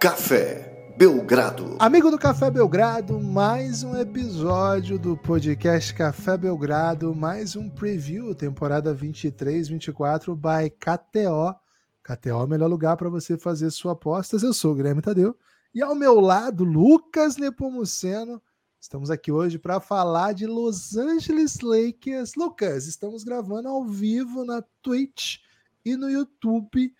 [0.00, 1.76] Café Belgrado.
[1.78, 8.94] Amigo do Café Belgrado, mais um episódio do podcast Café Belgrado, mais um preview, temporada
[8.94, 11.54] 23-24 by KTO.
[12.02, 14.42] KTO é o melhor lugar para você fazer suas apostas.
[14.42, 15.36] Eu sou o Guilherme Tadeu
[15.74, 18.40] e ao meu lado, Lucas Nepomuceno.
[18.80, 22.36] Estamos aqui hoje para falar de Los Angeles Lakers.
[22.36, 25.40] Lucas, estamos gravando ao vivo na Twitch
[25.84, 26.90] e no YouTube.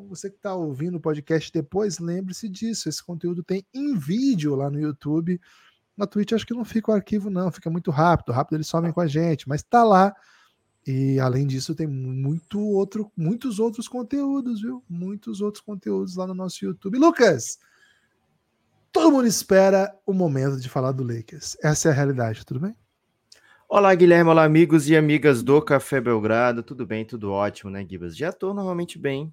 [0.00, 2.88] Então, você que está ouvindo o podcast depois, lembre-se disso.
[2.88, 5.38] Esse conteúdo tem em vídeo lá no YouTube.
[5.96, 8.32] Na Twitch acho que não fica o arquivo, não, fica muito rápido.
[8.32, 10.14] Rápido eles somem com a gente, mas está lá.
[10.86, 14.82] E além disso, tem muito outro, muitos outros conteúdos, viu?
[14.88, 16.98] Muitos outros conteúdos lá no nosso YouTube.
[16.98, 17.58] Lucas,
[18.90, 21.58] todo mundo espera o momento de falar do Lakers.
[21.62, 22.74] Essa é a realidade, tudo bem?
[23.68, 26.62] Olá, Guilherme, olá, amigos e amigas do Café Belgrado.
[26.62, 28.16] Tudo bem, tudo ótimo, né, Gibas?
[28.16, 29.32] Já estou normalmente bem,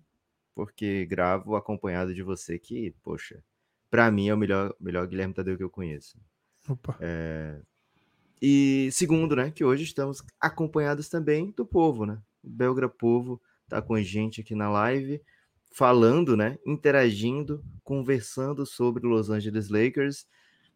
[0.57, 3.43] porque gravo acompanhado de você, que, poxa,
[3.91, 6.19] para mim é o melhor, melhor Guilherme Tadeu que eu conheço.
[6.67, 6.97] Opa.
[6.99, 7.61] É...
[8.41, 12.19] E segundo, né, que hoje estamos acompanhados também do povo, né?
[12.43, 15.21] O Belgra Povo tá com a gente aqui na live,
[15.71, 20.25] falando, né, interagindo, conversando sobre Los Angeles Lakers.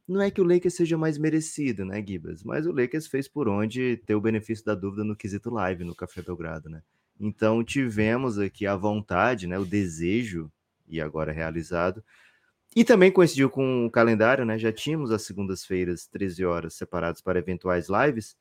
[0.08, 2.44] Não é que o Lakers seja mais merecido, né, Gibas?
[2.44, 5.96] Mas o Lakers fez por onde ter o benefício da dúvida no quesito live no
[5.96, 6.84] Café Belgrado, né?
[7.20, 10.52] Então tivemos aqui a vontade, né, o desejo,
[10.88, 12.03] e agora realizado.
[12.76, 14.58] E também coincidiu com o calendário, né?
[14.58, 18.38] Já tínhamos as segundas-feiras, 13 horas, separadas para eventuais lives.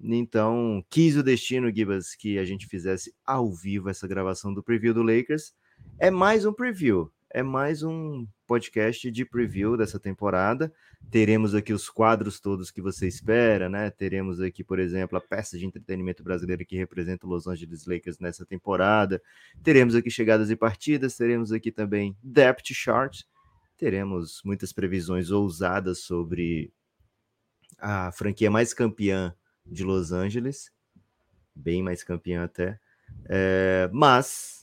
[0.00, 4.94] Então, quis o destino, Gibas, que a gente fizesse ao vivo essa gravação do preview
[4.94, 5.52] do Lakers.
[5.98, 10.72] É mais um preview, é mais um podcast de preview dessa temporada.
[11.10, 13.90] Teremos aqui os quadros todos que você espera, né?
[13.90, 18.18] Teremos aqui, por exemplo, a peça de entretenimento brasileira que representa o Los Angeles Lakers
[18.18, 19.20] nessa temporada.
[19.62, 23.22] Teremos aqui chegadas e partidas, teremos aqui também depth chart.
[23.78, 26.70] Teremos muitas previsões ousadas sobre
[27.78, 29.34] a franquia mais campeã
[29.66, 30.70] de Los Angeles,
[31.54, 32.78] bem mais campeã até.
[33.28, 34.61] É, mas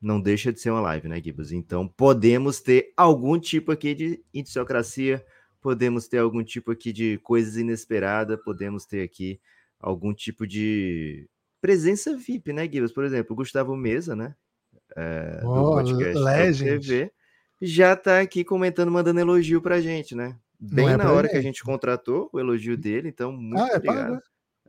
[0.00, 1.52] não deixa de ser uma live, né, Gibas?
[1.52, 5.24] Então podemos ter algum tipo aqui de indiciocracia,
[5.60, 9.40] podemos ter algum tipo aqui de coisas inesperadas, podemos ter aqui
[9.80, 11.28] algum tipo de
[11.60, 12.92] presença VIP, né, Gibas?
[12.92, 14.34] Por exemplo, o Gustavo Mesa, né?
[14.94, 16.80] É, oh, do podcast Legend.
[16.80, 17.12] TV,
[17.60, 20.38] já tá aqui comentando, mandando elogio pra gente, né?
[20.58, 23.76] Bem é na hora que a gente contratou o elogio dele, então muito ah, é
[23.76, 23.98] obrigado.
[23.98, 24.20] Pago, né?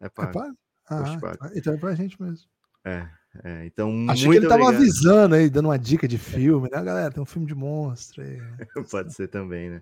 [0.01, 0.29] é pago.
[0.29, 0.57] É pago?
[0.89, 1.53] Ah, pago.
[1.55, 2.49] Então é pra gente mesmo.
[2.85, 3.07] É,
[3.43, 7.11] é, então, Acho que ele estava avisando aí, dando uma dica de filme, né, galera?
[7.11, 8.37] Tem um filme de monstro aí.
[8.89, 9.81] Pode ser também, né?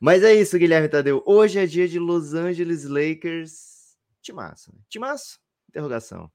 [0.00, 1.22] Mas é isso, Guilherme Tadeu.
[1.26, 3.96] Hoje é dia de Los Angeles Lakers.
[4.22, 4.72] Timaço.
[4.72, 4.80] Né?
[4.88, 5.40] Timaço?
[5.68, 6.30] Interrogação.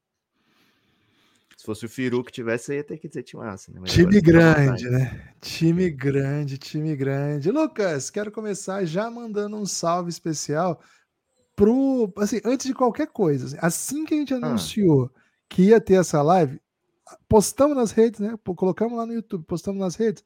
[1.57, 3.71] Se fosse o Firu que tivesse, ia ter que dizer timaço.
[3.71, 3.81] Né?
[3.85, 5.33] time grande, né?
[5.39, 7.51] Time grande, time grande.
[7.51, 10.81] Lucas, quero começar já mandando um salve especial
[11.55, 12.11] pro.
[12.17, 13.45] Assim, antes de qualquer coisa.
[13.45, 14.37] Assim, assim que a gente ah.
[14.37, 15.09] anunciou.
[15.15, 15.22] Ah
[15.53, 16.59] que ia ter essa live,
[17.29, 18.35] postamos nas redes, né?
[18.43, 20.23] Colocamos lá no YouTube, postamos nas redes.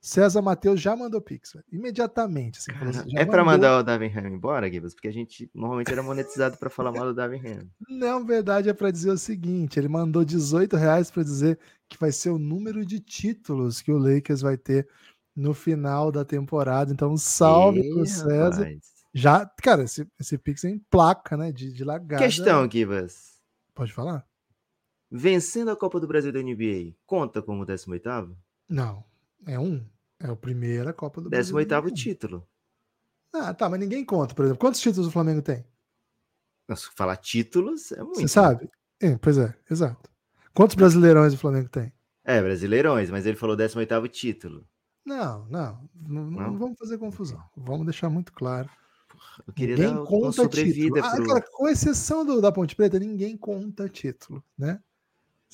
[0.00, 2.58] César Matheus já mandou Pix, imediatamente.
[2.58, 4.92] Assim, assim, é para mandar o Davin Ham embora, Gibbs?
[4.92, 7.68] Porque a gente normalmente era monetizado para falar mal do Davin Ham.
[7.88, 11.58] Não, verdade, é para dizer o seguinte: ele mandou 18 reais para dizer
[11.88, 14.88] que vai ser o número de títulos que o Lakers vai ter
[15.34, 16.92] no final da temporada.
[16.92, 18.64] Então, salve para César.
[18.64, 18.94] Rapaz.
[19.14, 21.52] Já, cara, esse, esse Pix é em placa, né?
[21.52, 22.22] De, de lagada.
[22.22, 23.34] Questão, Gibbs.
[23.72, 24.26] Pode falar?
[25.16, 28.36] Vencendo a Copa do Brasil da NBA, conta como 18?
[28.68, 29.04] Não,
[29.46, 29.86] é um.
[30.18, 31.82] É o primeiro Copa do 18 Brasil.
[31.82, 32.48] 18 título.
[33.32, 34.58] Ah, tá, mas ninguém conta, por exemplo.
[34.58, 35.64] Quantos títulos o Flamengo tem?
[36.66, 38.16] Nossa, falar títulos é muito.
[38.16, 38.68] Você sabe?
[39.00, 40.10] É, pois é, exato.
[40.52, 41.92] Quantos brasileirões o Flamengo tem?
[42.24, 44.66] É, brasileirões, mas ele falou 18 título.
[45.04, 47.40] Não, não, não, não, vamos fazer confusão.
[47.56, 48.68] Vamos deixar muito claro.
[49.46, 51.04] Eu queria ninguém dar conta título.
[51.04, 51.52] Ah, pro...
[51.52, 54.80] com exceção do, da Ponte Preta, ninguém conta título, né?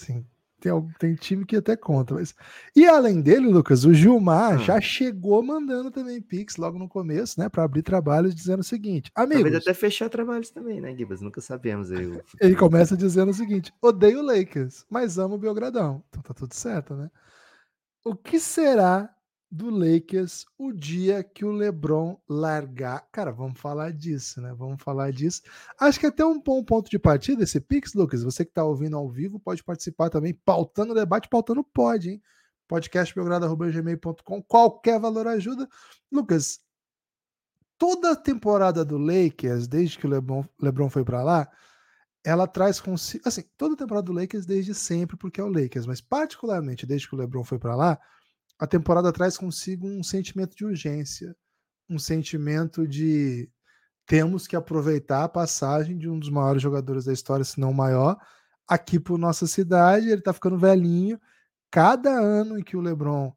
[0.00, 0.24] Sim.
[0.60, 2.14] Tem, tem time que até conta.
[2.14, 2.34] Mas...
[2.76, 4.58] E além dele, Lucas, o Gilmar ah.
[4.58, 7.48] já chegou mandando também Pix logo no começo, né?
[7.48, 9.42] Para abrir trabalhos, dizendo o seguinte: Amigos.
[9.42, 11.22] Talvez até fechar trabalhos também, né, Gibas?
[11.22, 12.06] Nunca sabemos aí.
[12.06, 12.22] O...
[12.38, 16.04] Ele começa dizendo o seguinte: odeio Lakers, mas amo o Belgradão.
[16.10, 17.10] Então tá tudo certo, né?
[18.04, 19.10] O que será
[19.50, 23.08] do Lakers o dia que o LeBron largar.
[23.10, 24.54] Cara, vamos falar disso, né?
[24.54, 25.42] Vamos falar disso.
[25.78, 28.22] Acho que é até um bom ponto de partida esse Pix, Lucas.
[28.22, 32.22] Você que está ouvindo ao vivo pode participar também, pautando o debate, pautando pode, hein?
[32.68, 35.68] podcastbelgrado.gmail.com, qualquer valor ajuda.
[36.10, 36.60] Lucas,
[37.76, 41.50] toda a temporada do Lakers, desde que o LeBron, LeBron foi para lá,
[42.22, 45.86] ela traz consigo, assim, toda a temporada do Lakers desde sempre, porque é o Lakers,
[45.86, 47.98] mas particularmente desde que o LeBron foi para lá,
[48.60, 51.34] a temporada traz consigo um sentimento de urgência,
[51.88, 53.50] um sentimento de
[54.04, 58.18] temos que aproveitar a passagem de um dos maiores jogadores da história, se não maior,
[58.68, 60.10] aqui por nossa cidade.
[60.10, 61.18] Ele tá ficando velhinho.
[61.70, 63.32] Cada ano em que o LeBron,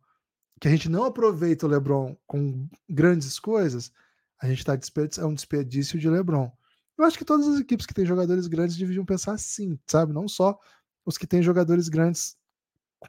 [0.60, 3.94] que a gente não aproveita o LeBron com grandes coisas,
[4.42, 4.74] a gente está
[5.22, 6.52] é um desperdício de LeBron.
[6.98, 10.12] Eu acho que todas as equipes que têm jogadores grandes deviam pensar assim, sabe?
[10.12, 10.60] Não só
[11.06, 12.36] os que têm jogadores grandes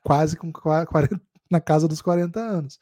[0.05, 0.87] quase com 40,
[1.55, 2.79] na casa dos 40 anos.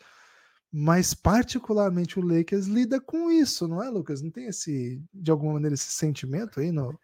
[0.73, 4.23] Mas particularmente o Lakers lida com isso, não é, Lucas?
[4.23, 6.99] Não tem esse, de alguma maneira, esse sentimento aí no,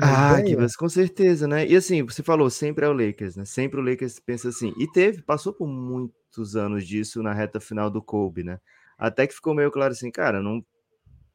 [0.00, 1.66] ah, Kibas, com certeza, né?
[1.66, 3.44] E assim, você falou, sempre é o Lakers, né?
[3.44, 4.72] Sempre o Lakers pensa assim.
[4.78, 8.60] E teve, passou por muitos anos disso na reta final do Kobe, né?
[8.96, 10.64] Até que ficou meio claro assim, cara, não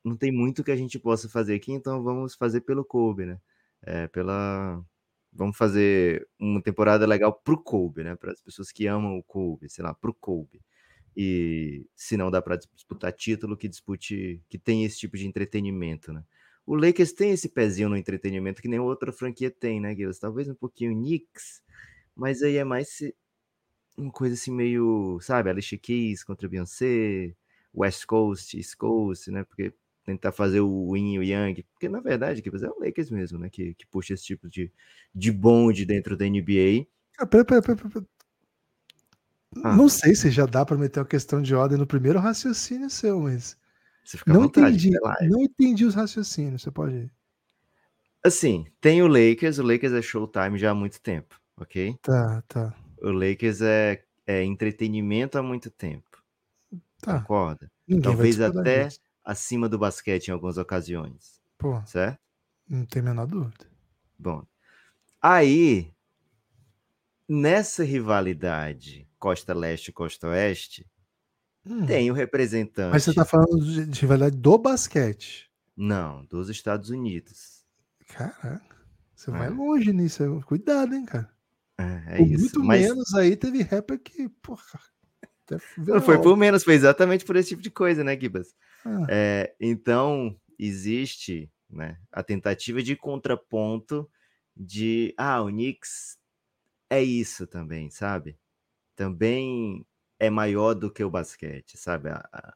[0.04, 3.38] não tem muito que a gente possa fazer aqui, então vamos fazer pelo Kobe, né?
[3.82, 4.82] É, pela.
[5.36, 8.16] Vamos fazer uma temporada legal pro Kobe, né?
[8.16, 10.62] Para as pessoas que amam o Kobe, sei lá, pro Kobe.
[11.16, 16.12] E se não dá para disputar título, que dispute, que tem esse tipo de entretenimento,
[16.14, 16.24] né?
[16.66, 20.20] O Lakers tem esse pezinho no entretenimento que nem outra franquia tem, né, Guilherme?
[20.20, 21.62] Talvez um pouquinho Knicks,
[22.16, 23.00] mas aí é mais
[23.98, 27.36] uma coisa assim meio, sabe, Alicia Keys contra Beyoncé,
[27.76, 29.44] West Coast, East Coast, né?
[29.44, 29.74] Porque
[30.04, 33.40] tentar fazer o Yin e o Yang, porque na verdade que é o Lakers mesmo,
[33.40, 34.72] né, que, que puxa esse tipo de,
[35.14, 36.86] de bonde dentro da NBA.
[37.18, 38.06] Ah, pera, pera, pera, pera.
[39.64, 39.76] Ah.
[39.76, 43.20] Não sei se já dá para meter uma questão de ordem no primeiro raciocínio seu,
[43.20, 43.58] mas
[44.26, 47.12] não vontade, entendi, não entendi os raciocínios, você pode ir.
[48.26, 51.98] Assim, tem o Lakers, o Lakers é showtime já há muito tempo, ok?
[52.02, 52.74] Tá, tá.
[53.02, 56.24] O Lakers é, é entretenimento há muito tempo.
[57.02, 57.20] Tá.
[57.20, 57.70] Concorda?
[57.88, 61.42] Ninguém Talvez até disso acima do basquete em algumas ocasiões.
[61.58, 62.20] Pô, certo?
[62.68, 63.66] Não tem a menor dúvida.
[64.18, 64.46] Bom,
[65.22, 65.94] aí,
[67.28, 70.86] nessa rivalidade Costa Leste e Costa Oeste,
[71.66, 71.86] hum.
[71.86, 72.92] tem o representante.
[72.92, 75.50] Mas você está falando de rivalidade do basquete?
[75.76, 77.64] Não, dos Estados Unidos.
[78.08, 78.78] Caraca,
[79.16, 79.34] você é.
[79.34, 80.42] vai longe nisso.
[80.46, 81.32] Cuidado, hein, cara.
[81.78, 82.40] É, é isso.
[82.40, 82.82] Muito mas...
[82.82, 84.80] menos aí teve rapper que, porra.
[85.78, 88.56] Não foi por menos, foi exatamente por esse tipo de coisa, né, Gibas?
[88.86, 89.06] Ah.
[89.10, 94.10] É, então, existe né, a tentativa de contraponto
[94.56, 96.18] de, ah, o Knicks
[96.90, 98.38] é isso também, sabe?
[98.96, 99.86] Também
[100.20, 102.10] é maior do que o basquete, sabe?
[102.10, 102.54] A, a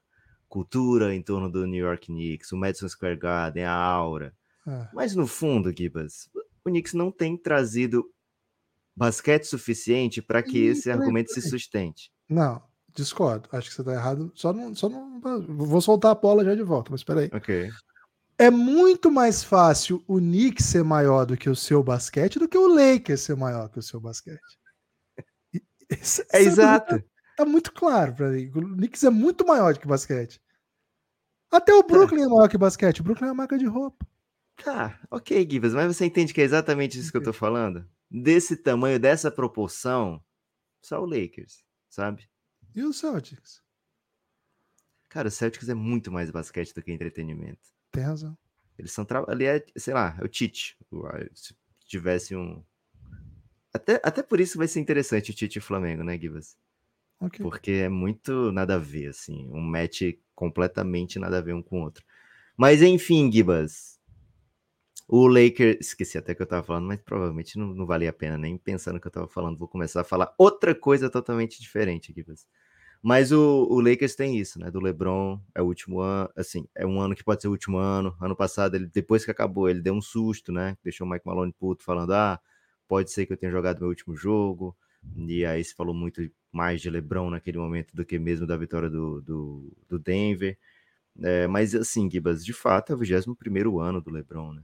[0.47, 4.35] cultura em torno do New York Knicks, o Madison Square Garden, a aura.
[4.65, 4.89] Ah.
[4.93, 6.29] Mas no fundo, Gibas,
[6.63, 8.09] o Knicks não tem trazido
[8.95, 12.11] basquete suficiente para que esse argumento se sustente.
[12.27, 12.61] Não,
[12.97, 13.47] Discordo.
[13.51, 14.31] Acho que você tá errado.
[14.33, 15.21] Só não, só não.
[15.47, 17.29] Vou soltar a bola já de volta, mas peraí.
[17.31, 17.69] Ok.
[18.39, 22.57] É muito mais fácil o Knicks ser maior do que o seu basquete do que
[22.57, 24.39] o Lakers ser maior que o seu basquete.
[25.89, 27.03] Isso, é exato.
[27.35, 28.51] Tá muito claro para mim.
[28.55, 30.41] O Knicks é muito maior do que o basquete.
[31.51, 33.01] Até o Brooklyn é maior que o basquete.
[33.01, 34.05] O Brooklyn é uma marca de roupa.
[34.63, 37.87] Tá, ok, Givas, mas você entende que é exatamente isso que eu tô falando?
[38.09, 40.19] Desse tamanho, dessa proporção,
[40.81, 42.27] só o Lakers, sabe?
[42.77, 43.63] E o Celtics?
[45.09, 47.71] Cara, o Celtics é muito mais basquete do que entretenimento.
[47.91, 48.37] Tem razão.
[48.77, 49.03] Eles são.
[49.03, 49.25] Tra...
[49.27, 50.77] Ali é, sei lá, é o Tite.
[51.33, 51.55] Se
[51.87, 52.63] tivesse um.
[53.73, 56.55] Até, até por isso vai ser interessante o Tite e o Flamengo, né, Gibas?
[57.19, 57.41] Okay.
[57.41, 59.49] Porque é muito nada a ver, assim.
[59.51, 60.03] Um match
[60.35, 62.05] completamente nada a ver um com o outro.
[62.55, 63.99] Mas enfim, Gibas.
[65.07, 65.77] O Lakers.
[65.79, 68.99] Esqueci até que eu tava falando, mas provavelmente não, não valia a pena nem pensando
[68.99, 69.57] que eu tava falando.
[69.57, 72.45] Vou começar a falar outra coisa totalmente diferente, Gibas.
[73.01, 74.71] Mas o, o Lakers tem isso, né?
[74.71, 77.77] Do LeBron, é o último ano, assim, é um ano que pode ser o último
[77.77, 78.15] ano.
[78.19, 80.77] Ano passado, ele, depois que acabou, ele deu um susto, né?
[80.83, 82.39] Deixou o Mike Malone puto, falando: ah,
[82.87, 84.75] pode ser que eu tenha jogado meu último jogo.
[85.15, 88.89] E aí se falou muito mais de LeBron naquele momento do que mesmo da vitória
[88.89, 90.57] do, do, do Denver.
[91.21, 94.63] É, mas assim, Gibas, de fato é o 21 ano do LeBron, né?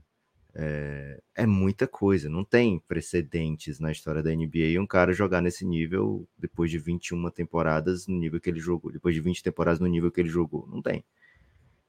[0.56, 5.64] É, é, muita coisa, não tem precedentes na história da NBA um cara jogar nesse
[5.64, 9.86] nível depois de 21 temporadas no nível que ele jogou, depois de 20 temporadas no
[9.88, 11.04] nível que ele jogou, não tem.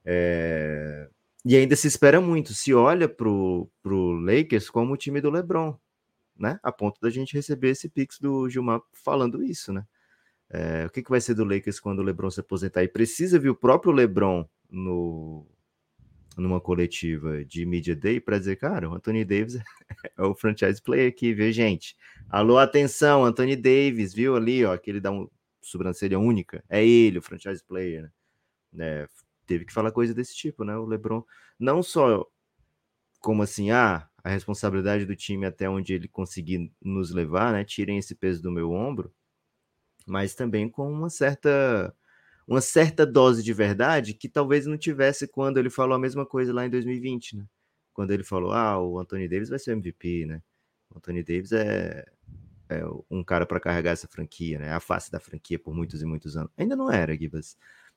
[0.04, 1.08] É,
[1.44, 5.78] e ainda se espera muito, se olha pro, pro Lakers como o time do LeBron,
[6.36, 6.58] né?
[6.60, 9.84] A ponto da gente receber esse pix do Gilmar falando isso, né?
[10.50, 12.82] É, o que, que vai ser do Lakers quando o LeBron se aposentar?
[12.82, 15.46] E precisa vir o próprio LeBron no,
[16.36, 19.56] numa coletiva de Media Day para dizer, cara, o Anthony Davis
[20.16, 21.96] é o franchise player aqui, viu, gente?
[22.28, 25.28] Alô, atenção, Anthony Davis, viu ali, ó, que ele dá uma
[25.62, 26.62] sobrancelha única.
[26.68, 28.10] É ele, o franchise player, né?
[28.78, 29.08] É,
[29.46, 30.76] teve que falar coisa desse tipo, né?
[30.76, 31.24] O LeBron,
[31.58, 32.26] não só
[33.20, 37.64] como assim, ah, a responsabilidade do time até onde ele conseguir nos levar, né?
[37.64, 39.12] Tirem esse peso do meu ombro.
[40.06, 41.94] mas também com uma certa
[42.46, 46.52] uma certa dose de verdade que talvez não tivesse quando ele falou a mesma coisa
[46.52, 47.46] lá em 2020, né?
[47.92, 50.42] Quando ele falou, ah, o Anthony Davis vai ser MVP, né?
[50.94, 52.06] O Anthony Davis é,
[52.68, 54.72] é um cara para carregar essa franquia, né?
[54.72, 56.50] A face da franquia por muitos e muitos anos.
[56.56, 57.56] Ainda não era, Gibas.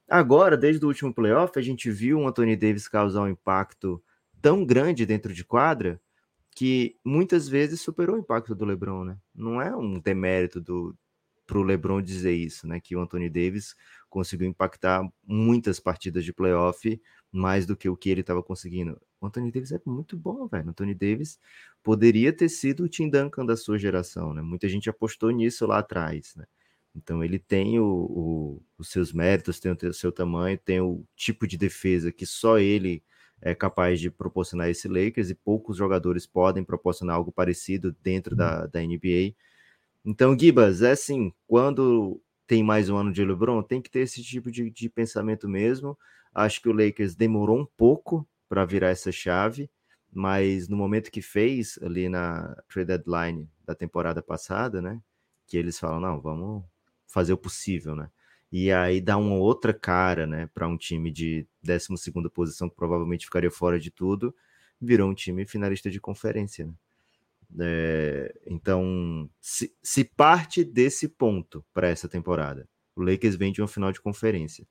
[0.09, 4.01] Agora, desde o último playoff, a gente viu o Anthony Davis causar um impacto
[4.41, 6.01] tão grande dentro de quadra
[6.55, 9.17] que muitas vezes superou o impacto do LeBron, né?
[9.35, 10.95] Não é um demérito do
[11.49, 12.79] para o LeBron dizer isso, né?
[12.79, 13.75] Que o Anthony Davis
[14.07, 17.01] conseguiu impactar muitas partidas de playoff
[17.31, 19.01] mais do que o que ele estava conseguindo.
[19.19, 20.67] O Anthony Davis é muito bom, velho.
[20.67, 21.39] O Anthony Davis
[21.81, 24.43] poderia ter sido o Tim Duncan da sua geração, né?
[24.43, 26.45] Muita gente apostou nisso lá atrás, né?
[26.95, 31.47] Então ele tem o, o, os seus méritos, tem o seu tamanho, tem o tipo
[31.47, 33.03] de defesa que só ele
[33.41, 38.67] é capaz de proporcionar esse Lakers e poucos jogadores podem proporcionar algo parecido dentro da,
[38.67, 39.33] da NBA.
[40.11, 44.23] Então, Gibas, é assim, quando tem mais um ano de LeBron, tem que ter esse
[44.23, 45.95] tipo de, de pensamento mesmo.
[46.33, 49.69] Acho que o Lakers demorou um pouco para virar essa chave,
[50.11, 54.99] mas no momento que fez ali na trade deadline da temporada passada, né,
[55.45, 56.63] que eles falam, não, vamos
[57.05, 58.09] fazer o possível, né?
[58.51, 63.25] E aí dá uma outra cara, né, para um time de 12 posição que provavelmente
[63.25, 64.35] ficaria fora de tudo,
[64.81, 66.73] virou um time finalista de conferência, né?
[67.57, 73.67] É, então, se, se, parte desse ponto para essa temporada, o Lakers vem de uma
[73.67, 74.67] final de conferência.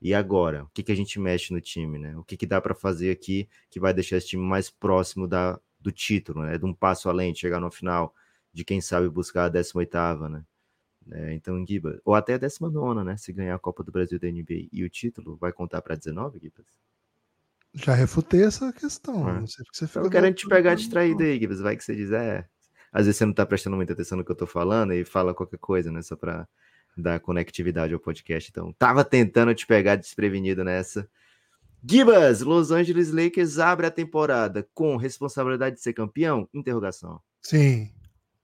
[0.00, 2.16] E agora, o que, que a gente mexe no time, né?
[2.16, 5.58] O que, que dá para fazer aqui que vai deixar esse time mais próximo da,
[5.80, 6.58] do título, né?
[6.58, 8.14] De um passo além, de chegar no final,
[8.52, 10.44] de quem sabe buscar a 18 né?
[11.10, 13.16] É, então, Giba, ou até a 19, né?
[13.16, 16.38] Se ganhar a Copa do Brasil da NBA e o título, vai contar para 19,
[16.38, 16.87] Gibas?
[17.78, 19.28] Já refutei essa questão.
[19.28, 19.40] É.
[19.40, 20.00] Não sei porque você fica.
[20.00, 21.60] Eu quero te pegar distraído aí, Gibas.
[21.60, 22.44] Vai que você diz, é.
[22.92, 25.34] Às vezes você não tá prestando muita atenção no que eu tô falando e fala
[25.34, 26.02] qualquer coisa, né?
[26.02, 26.48] Só para
[26.96, 28.50] dar conectividade ao podcast.
[28.50, 31.08] Então, tava tentando te pegar desprevenido nessa.
[31.88, 36.48] Gibas, Los Angeles Lakers abre a temporada com responsabilidade de ser campeão?
[36.52, 37.20] Interrogação.
[37.40, 37.92] Sim,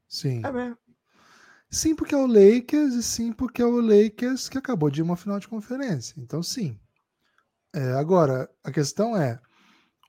[0.06, 0.40] sim.
[0.44, 0.78] É mesmo.
[1.68, 5.02] Sim, porque é o Lakers e sim porque é o Lakers que acabou de ir
[5.02, 6.14] uma final de conferência.
[6.16, 6.78] Então, sim.
[7.74, 9.40] É, agora, a questão é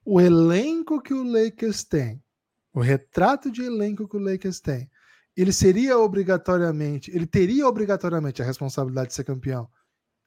[0.05, 2.23] o elenco que o Lakers tem,
[2.71, 4.87] o retrato de elenco que o Lakers tem,
[5.35, 9.67] ele seria obrigatoriamente, ele teria obrigatoriamente a responsabilidade de ser campeão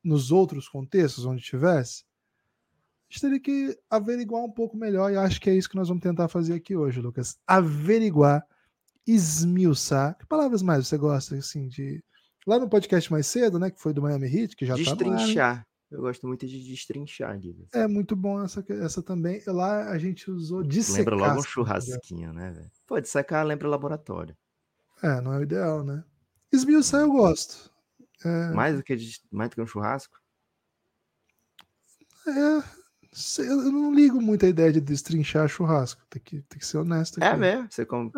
[0.02, 2.04] nos outros contextos onde tivesse?
[3.08, 5.88] A gente teria que averiguar um pouco melhor e acho que é isso que nós
[5.88, 7.38] vamos tentar fazer aqui hoje, Lucas.
[7.46, 8.44] Averiguar,
[9.06, 10.18] esmiuçar.
[10.18, 12.02] Que palavras mais você gosta, assim, de.
[12.46, 15.62] Lá no podcast mais cedo, né, que foi do Miami Heat, que já Destrinchar.
[15.62, 17.68] Tá eu gosto muito de destrinchar, Guilherme.
[17.72, 19.42] É muito bom essa, essa também.
[19.46, 20.98] Lá a gente usou dissecar.
[20.98, 22.70] Lembra logo um churrasquinho, né, velho?
[22.86, 24.36] Pô, dissecar lembra laboratório.
[25.02, 26.04] É, não é o ideal, né?
[26.52, 27.72] Esmiuçar eu gosto.
[28.24, 28.50] É...
[28.52, 28.96] Mais, do que,
[29.30, 30.20] mais do que um churrasco?
[32.26, 32.62] É,
[33.42, 36.02] eu não ligo muito a ideia de destrinchar churrasco.
[36.10, 37.22] Tem que, tem que ser honesto.
[37.22, 37.34] É aqui.
[37.34, 37.68] É mesmo?
[37.70, 38.10] Você come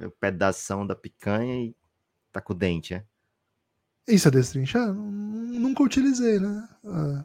[0.00, 0.08] é.
[0.18, 1.76] pedação da picanha e
[2.30, 3.04] tá com o dente, é?
[4.06, 4.92] Isso é destrinchar?
[4.92, 6.68] Nunca utilizei, né?
[6.84, 7.24] Ah.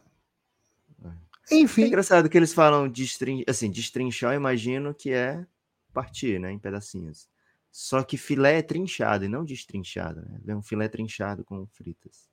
[1.50, 1.56] É.
[1.56, 1.82] Enfim.
[1.82, 3.42] É engraçado que eles falam destrin...
[3.48, 5.46] assim, destrinchar, eu imagino que é
[5.92, 7.28] partir, né, em pedacinhos.
[7.70, 10.40] Só que filé é trinchado e não destrinchado, né?
[10.44, 12.28] Vem um filé trinchado com fritas.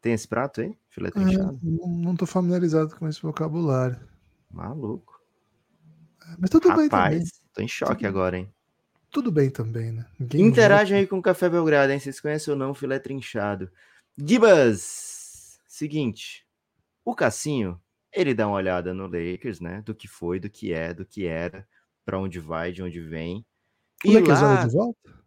[0.00, 0.76] Tem esse prato aí?
[0.88, 1.58] Filé trinchado?
[1.62, 3.98] É, não, estou familiarizado com esse vocabulário.
[4.50, 5.20] Maluco.
[6.22, 7.24] É, mas tudo Rapaz, bem também.
[7.52, 8.06] Tô em choque tudo...
[8.06, 8.52] agora, hein?
[9.16, 10.04] Tudo bem também, né?
[10.20, 11.98] Ninguém Interagem aí com o Café Belgrado, hein?
[11.98, 13.72] Vocês conhecem ou não filé trinchado?
[14.14, 16.46] Gibas, seguinte,
[17.02, 17.80] o Cassinho,
[18.12, 19.80] ele dá uma olhada no Lakers, né?
[19.80, 21.66] Do que foi, do que é, do que era,
[22.04, 23.42] para onde vai, de onde vem.
[24.04, 24.66] O e Lakers lá...
[24.66, 25.24] de volta?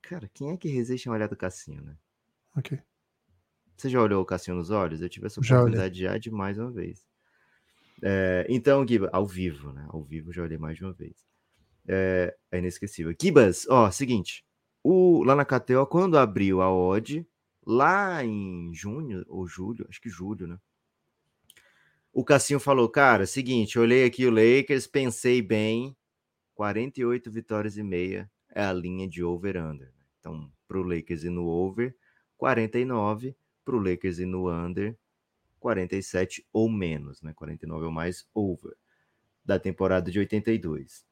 [0.00, 1.94] Cara, quem é que resiste a olhar do Cassinho, né?
[2.56, 2.80] Ok.
[3.76, 5.02] Você já olhou o Cassinho nos olhos?
[5.02, 7.06] Eu tive essa oportunidade já, já de mais uma vez.
[8.00, 9.86] É, então, Gibas, ao vivo, né?
[9.90, 11.27] Ao vivo já olhei mais de uma vez
[11.88, 13.14] é, é inesquecível.
[13.16, 14.44] Kibas, ó, seguinte.
[14.84, 17.26] O, lá na KTO, quando abriu a odd,
[17.66, 20.58] lá em junho ou julho, acho que julho, né?
[22.12, 25.96] O Cassinho falou, cara, seguinte, olhei aqui o Lakers, pensei bem,
[26.54, 29.92] 48 vitórias e meia é a linha de over-under.
[30.18, 31.94] Então, para o Lakers e no over,
[32.36, 34.96] 49, para o Lakers e no under,
[35.60, 37.32] 47 ou menos, né?
[37.34, 38.74] 49 ou mais over
[39.44, 41.07] da temporada de 82.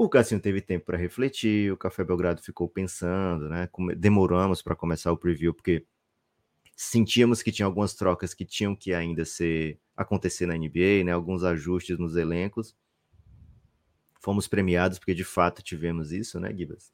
[0.00, 3.68] O Cassinho teve tempo para refletir, o Café Belgrado ficou pensando, né?
[3.96, 5.84] Demoramos para começar o preview porque
[6.76, 11.10] sentíamos que tinha algumas trocas que tinham que ainda ser acontecer na NBA, né?
[11.10, 12.76] Alguns ajustes nos elencos.
[14.20, 16.92] Fomos premiados porque de fato tivemos isso, né, Gibas?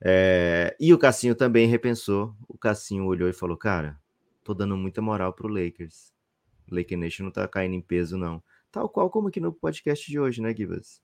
[0.00, 2.34] É, e o Cassinho também repensou.
[2.48, 4.00] O Cassinho olhou e falou: Cara,
[4.42, 6.14] tô dando muita moral pro Lakers.
[6.70, 8.42] Laker Nation não tá caindo em peso, não.
[8.70, 11.02] Tal qual como aqui no podcast de hoje, né, Gibas?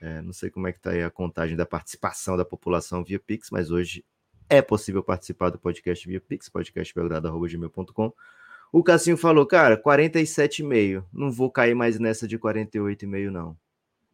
[0.00, 3.18] É, não sei como é que tá aí a contagem da participação da população via
[3.18, 4.04] Pix, mas hoje
[4.48, 8.12] é possível participar do podcast via Pix, podcastbelgrado.gmail.com.
[8.72, 11.04] O Cassinho falou, cara, 47,5.
[11.12, 13.56] Não vou cair mais nessa de 48,5, não.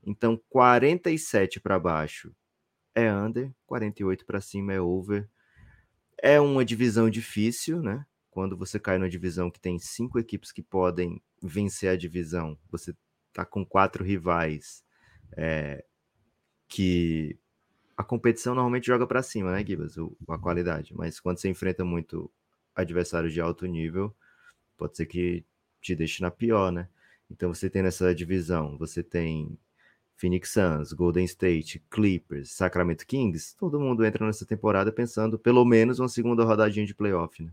[0.04, 2.34] Então, 47 para baixo
[2.94, 5.28] é under, 48 para cima é over.
[6.18, 8.04] É uma divisão difícil, né?
[8.30, 12.94] Quando você cai numa divisão que tem cinco equipes que podem vencer a divisão, você
[13.32, 14.82] tá com quatro rivais
[15.36, 15.84] é,
[16.68, 17.38] que
[17.96, 19.96] a competição normalmente joga para cima, né, Gibas?
[20.28, 20.94] A qualidade.
[20.94, 22.30] Mas quando você enfrenta muito
[22.74, 24.14] adversários de alto nível,
[24.76, 25.44] pode ser que
[25.80, 26.88] te deixe na pior, né?
[27.30, 29.58] Então você tem nessa divisão, você tem
[30.16, 35.98] Phoenix Suns, Golden State, Clippers, Sacramento Kings, todo mundo entra nessa temporada pensando pelo menos
[35.98, 37.52] uma segunda rodadinha de playoff, né?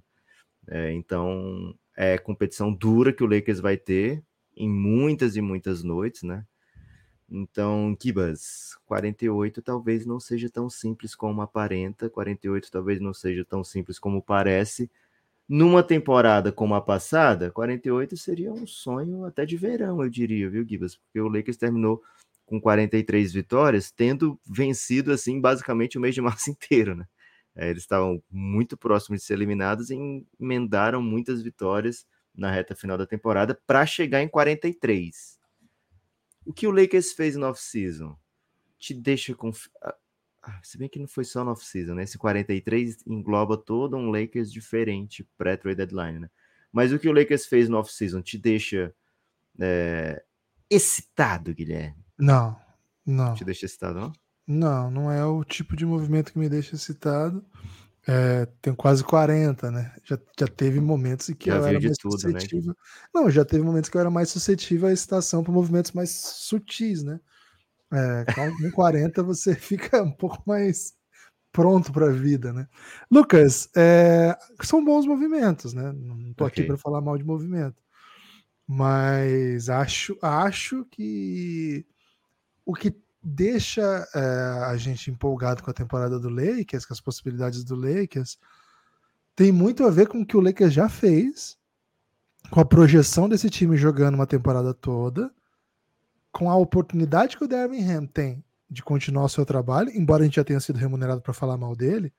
[0.67, 4.23] É, então é competição dura que o Lakers vai ter
[4.55, 6.45] em muitas e muitas noites, né?
[7.31, 13.63] Então, Kibas, 48 talvez não seja tão simples como aparenta, 48 talvez não seja tão
[13.63, 14.89] simples como parece.
[15.47, 20.65] Numa temporada como a passada, 48 seria um sonho até de verão, eu diria, viu,
[20.67, 20.95] Gibas?
[20.97, 22.01] Porque o Lakers terminou
[22.45, 27.07] com 43 vitórias, tendo vencido assim basicamente o mês de março inteiro, né?
[27.55, 29.97] É, eles estavam muito próximos de ser eliminados e
[30.39, 32.05] emendaram muitas vitórias
[32.35, 35.38] na reta final da temporada para chegar em 43.
[36.49, 38.17] O que o Lakers fez no off-season
[38.79, 39.51] te deixa com.
[39.83, 39.95] Ah,
[40.41, 42.01] ah, se bem que não foi só no off-season, né?
[42.01, 46.29] Esse 43 engloba todo um Lakers diferente pré-trade deadline, né?
[46.71, 48.91] Mas o que o Lakers fez no off-season te deixa
[49.59, 50.23] é,
[50.67, 52.03] excitado, Guilherme?
[52.17, 52.59] Não,
[53.05, 53.35] não.
[53.35, 54.11] Te deixa excitado, não?
[54.47, 57.45] Não, não é o tipo de movimento que me deixa excitado.
[58.11, 59.93] É, tenho quase 40, né?
[60.03, 62.69] Já, já teve momentos em que já eu era mais tudo, né, suscetível.
[62.69, 62.75] Né?
[63.13, 67.03] Não, já teve momentos que eu era mais suscetível à excitação por movimentos mais sutis,
[67.03, 67.19] né?
[67.93, 70.95] É, com 40 você fica um pouco mais
[71.51, 72.67] pronto para a vida, né?
[73.11, 75.91] Lucas, é, são bons movimentos, né?
[75.91, 76.63] Não tô okay.
[76.63, 77.83] aqui para falar mal de movimento,
[78.65, 81.85] mas acho, acho que
[82.65, 82.91] o que
[83.21, 84.19] deixa é,
[84.65, 88.37] a gente empolgado com a temporada do Lakers, com as possibilidades do Lakers,
[89.35, 91.57] tem muito a ver com o que o Lakers já fez,
[92.49, 95.31] com a projeção desse time jogando uma temporada toda,
[96.31, 100.25] com a oportunidade que o Dervin Ham tem de continuar o seu trabalho, embora a
[100.25, 102.13] gente já tenha sido remunerado para falar mal dele.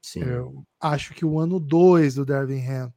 [0.00, 0.22] Sim.
[0.22, 2.92] Eu acho que o ano 2 do Dervin Ham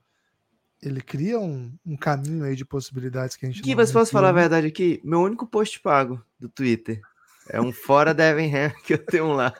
[0.82, 4.30] ele cria um, um, caminho aí de possibilidades que a gente que você posso falar
[4.30, 5.02] a verdade aqui?
[5.04, 7.02] Meu único post pago do Twitter
[7.50, 9.54] é um fora Devin Ham que eu tenho lá.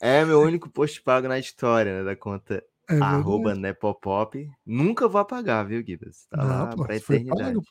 [0.00, 4.50] É meu único post pago na história né, da conta é arroba Nepopop.
[4.66, 6.26] Nunca vou apagar, viu, Gibas?
[6.28, 7.54] Tá Não, lá pô, pra eternidade.
[7.54, 7.64] Pago,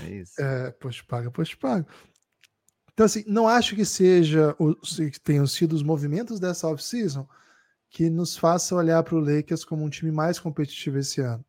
[0.00, 0.40] é isso.
[0.40, 1.86] É, post pago, post pago.
[2.92, 4.54] Então, assim, não acho que seja,
[5.10, 7.26] que tenham sido os movimentos dessa off-season
[7.88, 11.44] que nos faça olhar para o Lakers como um time mais competitivo esse ano.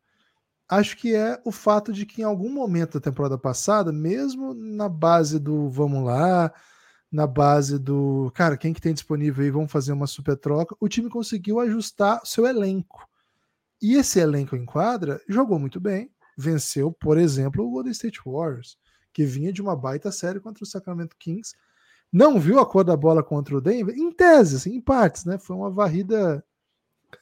[0.68, 4.88] Acho que é o fato de que em algum momento da temporada passada, mesmo na
[4.88, 6.52] base do vamos lá,
[7.12, 10.88] na base do cara, quem que tem disponível aí, vamos fazer uma super troca, o
[10.88, 13.06] time conseguiu ajustar seu elenco.
[13.80, 18.78] E esse elenco em quadra jogou muito bem, venceu, por exemplo, o Golden State Warriors,
[19.12, 21.54] que vinha de uma baita série contra o Sacramento Kings
[22.14, 23.92] não viu a cor da bola contra o Denver?
[23.92, 25.36] Em tese, assim, em partes, né?
[25.36, 26.44] Foi uma varrida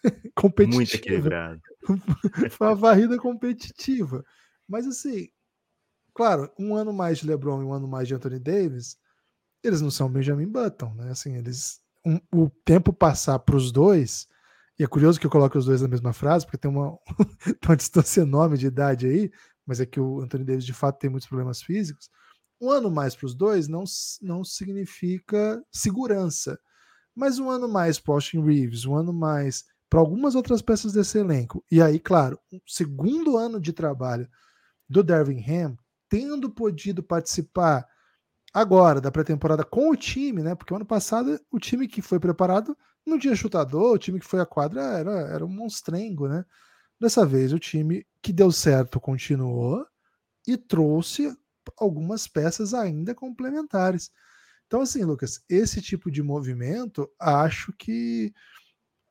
[0.35, 0.76] competitiva.
[0.76, 1.61] Muito equilibrado.
[2.50, 4.24] Foi uma varrida competitiva.
[4.68, 5.28] Mas assim,
[6.14, 8.96] claro, um ano mais de LeBron e um ano mais de Anthony Davis,
[9.62, 11.11] eles não são Benjamin Button, né?
[11.11, 14.26] Assim, eles um, o tempo passar para os dois,
[14.78, 16.98] e é curioso que eu coloque os dois na mesma frase, porque tem uma,
[17.64, 19.31] uma distância enorme de idade aí,
[19.66, 22.11] mas é que o Anthony Davis de fato tem muitos problemas físicos.
[22.61, 23.85] Um ano mais para os dois não,
[24.20, 26.59] não significa segurança.
[27.14, 31.18] Mas um ano mais para Austin Reeves, um ano mais para algumas outras peças desse
[31.18, 31.62] elenco.
[31.70, 34.26] E aí, claro, um segundo ano de trabalho
[34.88, 35.76] do Dervin Ham,
[36.09, 37.87] tendo podido participar
[38.55, 40.55] agora da pré-temporada com o time, né?
[40.55, 42.74] Porque o ano passado o time que foi preparado
[43.05, 46.42] não tinha chutador, o time que foi à quadra era, era um monstrengo, né?
[46.98, 49.87] Dessa vez o time que deu certo continuou
[50.48, 51.37] e trouxe
[51.76, 54.11] algumas peças ainda complementares.
[54.66, 58.33] Então, assim, Lucas, esse tipo de movimento, acho que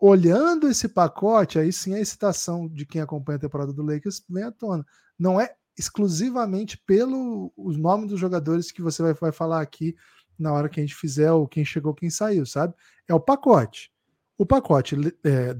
[0.01, 4.43] olhando esse pacote, aí sim a excitação de quem acompanha a temporada do Lakers vem
[4.43, 4.83] à tona.
[5.17, 9.95] Não é exclusivamente pelo os nomes dos jogadores que você vai, vai falar aqui
[10.39, 12.73] na hora que a gente fizer o quem chegou, quem saiu, sabe?
[13.07, 13.91] É o pacote.
[14.39, 15.51] O pacote, é,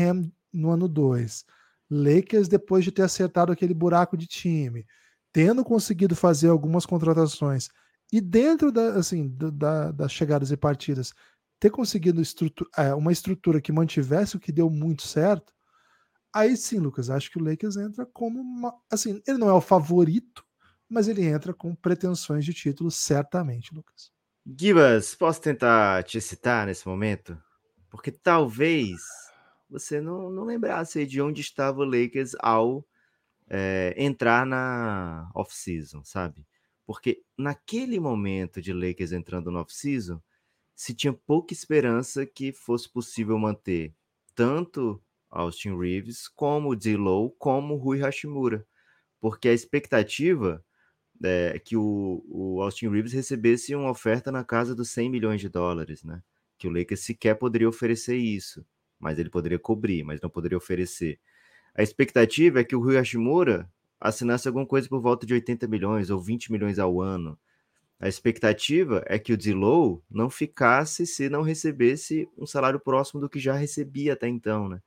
[0.00, 1.44] Ham no ano 2,
[1.90, 4.86] Lakers depois de ter acertado aquele buraco de time,
[5.32, 7.68] tendo conseguido fazer algumas contratações
[8.12, 11.12] e dentro da, assim, da, das chegadas e partidas,
[11.58, 15.52] ter conseguido estrutura, é, uma estrutura que mantivesse o que deu muito certo,
[16.32, 19.60] aí sim, Lucas, acho que o Lakers entra como uma, assim, ele não é o
[19.60, 20.44] favorito,
[20.88, 24.10] mas ele entra com pretensões de título, certamente, Lucas.
[24.46, 27.36] Gibas, posso tentar te citar nesse momento?
[27.90, 28.98] Porque talvez
[29.68, 32.86] você não, não lembrasse de onde estava o Lakers ao
[33.50, 36.46] é, entrar na off-season, sabe?
[36.86, 40.22] Porque naquele momento de Lakers entrando no off-season,
[40.78, 43.92] se tinha pouca esperança que fosse possível manter
[44.32, 48.64] tanto Austin Reeves como D-Low como Rui Hashimura.
[49.20, 50.64] Porque a expectativa
[51.20, 55.48] é, que o, o, Austin Reeves recebesse uma oferta na casa dos 100 milhões de
[55.48, 56.22] dólares, né?
[56.56, 58.64] Que o Lakers sequer poderia oferecer isso,
[59.00, 61.18] mas ele poderia cobrir, mas não poderia oferecer.
[61.74, 63.68] A expectativa é que o Rui Hashimura
[64.00, 67.36] assinasse alguma coisa por volta de 80 milhões ou 20 milhões ao ano.
[68.00, 73.28] A expectativa é que o Dilow não ficasse se não recebesse um salário próximo do
[73.28, 74.80] que já recebia até então, né?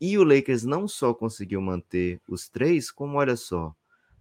[0.00, 3.72] E o Lakers não só conseguiu manter os três, como olha só,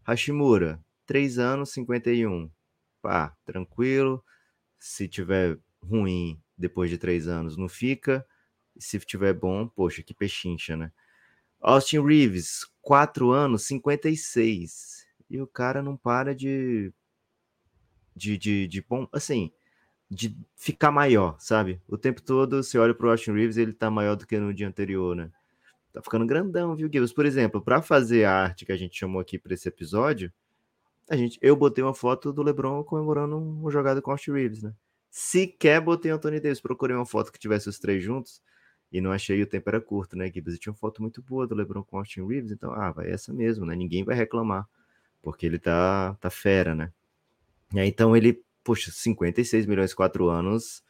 [0.03, 2.49] Hashimura, 3 anos, 51.
[3.01, 4.23] Pá, tranquilo.
[4.79, 8.25] Se tiver ruim depois de 3 anos, não fica.
[8.77, 10.91] Se tiver bom, poxa, que pechincha, né?
[11.59, 15.05] Austin Reeves, 4 anos, 56.
[15.29, 16.93] E o cara não para de.
[18.15, 19.51] De, de, de bom, assim,
[20.09, 21.81] de ficar maior, sabe?
[21.87, 24.67] O tempo todo, você olha pro Austin Reeves, ele tá maior do que no dia
[24.67, 25.31] anterior, né?
[25.93, 27.13] Tá ficando grandão, viu, Gibbs?
[27.13, 30.31] Por exemplo, para fazer a arte que a gente chamou aqui para esse episódio,
[31.09, 34.63] a gente, eu botei uma foto do LeBron comemorando uma jogada com o Austin Reeves,
[34.63, 34.73] né?
[35.09, 36.61] Sequer botei o Anthony Davis.
[36.61, 38.41] Procurei uma foto que tivesse os três juntos
[38.91, 40.55] e não achei, o tempo era curto, né, Gibbs?
[40.55, 43.09] E tinha uma foto muito boa do LeBron com o Austin Reeves, então, ah, vai
[43.09, 43.75] essa mesmo, né?
[43.75, 44.67] Ninguém vai reclamar,
[45.21, 46.91] porque ele tá, tá fera, né?
[47.75, 50.83] Aí, então ele, poxa, 56 milhões, quatro anos,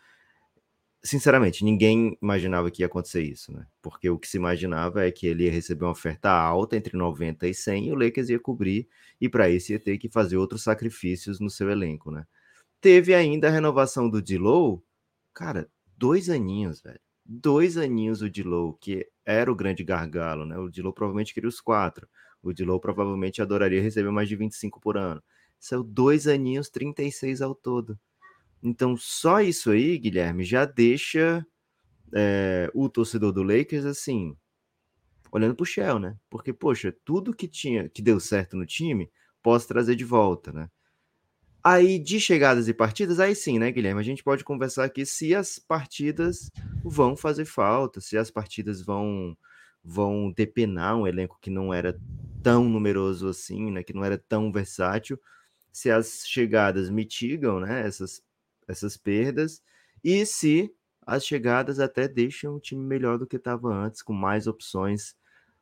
[1.04, 3.66] sinceramente, ninguém imaginava que ia acontecer isso, né?
[3.82, 7.48] Porque o que se imaginava é que ele ia receber uma oferta alta entre 90
[7.48, 8.88] e 100 e o Lakers ia cobrir
[9.20, 12.26] e para isso ia ter que fazer outros sacrifícios no seu elenco, né?
[12.80, 14.84] Teve ainda a renovação do Dilow,
[15.34, 17.00] cara, dois aninhos, velho.
[17.26, 20.58] Dois aninhos o Dilow, que era o grande gargalo, né?
[20.58, 22.08] O Dilow provavelmente queria os quatro.
[22.42, 25.22] O Dilow provavelmente adoraria receber mais de 25 por ano.
[25.62, 27.98] São dois aninhos, 36 ao todo.
[28.64, 31.46] Então, só isso aí, Guilherme, já deixa
[32.12, 34.36] é, o torcedor do Lakers assim,
[35.32, 36.18] olhando pro Shell, né?
[36.32, 40.68] Porque, poxa, tudo que tinha, que deu certo no time, posso trazer de volta, né?
[41.64, 44.02] Aí, de chegadas e partidas, aí sim, né, Guilherme?
[44.02, 46.50] A gente pode conversar aqui se as partidas
[46.84, 49.38] vão fazer falta, se as partidas vão
[49.84, 52.00] vão depenar um elenco que não era
[52.44, 53.84] tão numeroso assim, né?
[53.84, 55.20] Que não era tão versátil,
[55.72, 57.86] se as chegadas mitigam, né?
[57.86, 58.22] Essas
[58.68, 59.62] essas perdas
[60.04, 60.74] e se
[61.06, 65.16] as chegadas até deixam o time melhor do que estava antes, com mais opções.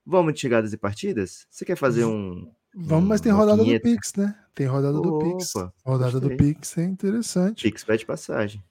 [0.05, 1.47] Vamos de chegadas e partidas?
[1.49, 2.51] Você quer fazer um.
[2.75, 4.37] Vamos, um, mas tem rodada do Pix, né?
[4.53, 5.53] Tem rodada Opa, do Pix.
[5.83, 6.29] Rodada gostei.
[6.29, 7.63] do Pix é interessante.
[7.63, 8.63] Pix pede passagem.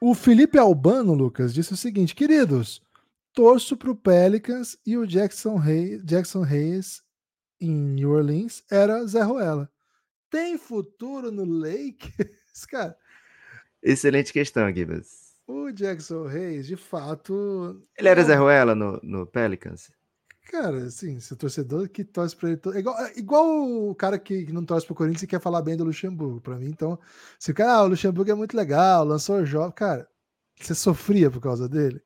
[0.00, 2.82] O Felipe Albano, Lucas, disse o seguinte: queridos,
[3.32, 7.02] torço para o Pelicans e o Jackson Hayes, Jackson Hayes
[7.60, 9.70] em New Orleans era Zé Ruela.
[10.30, 12.66] Tem futuro no Lakers?
[12.70, 12.96] Cara,
[13.86, 15.36] Excelente questão, Gibas.
[15.46, 17.80] O Jackson Reis, de fato.
[17.96, 18.24] Ele era é...
[18.24, 19.92] Zé Ruela no, no Pelicans?
[20.50, 22.60] Cara, assim, se o torcedor que torce para ele.
[22.74, 25.84] É igual, igual o cara que não torce pro Corinthians e quer falar bem do
[25.84, 26.40] Luxemburgo.
[26.40, 26.98] Para mim, então,
[27.38, 30.08] se o cara, ah, o Luxemburgo é muito legal, lançou jovem, cara,
[30.60, 32.02] você sofria por causa dele.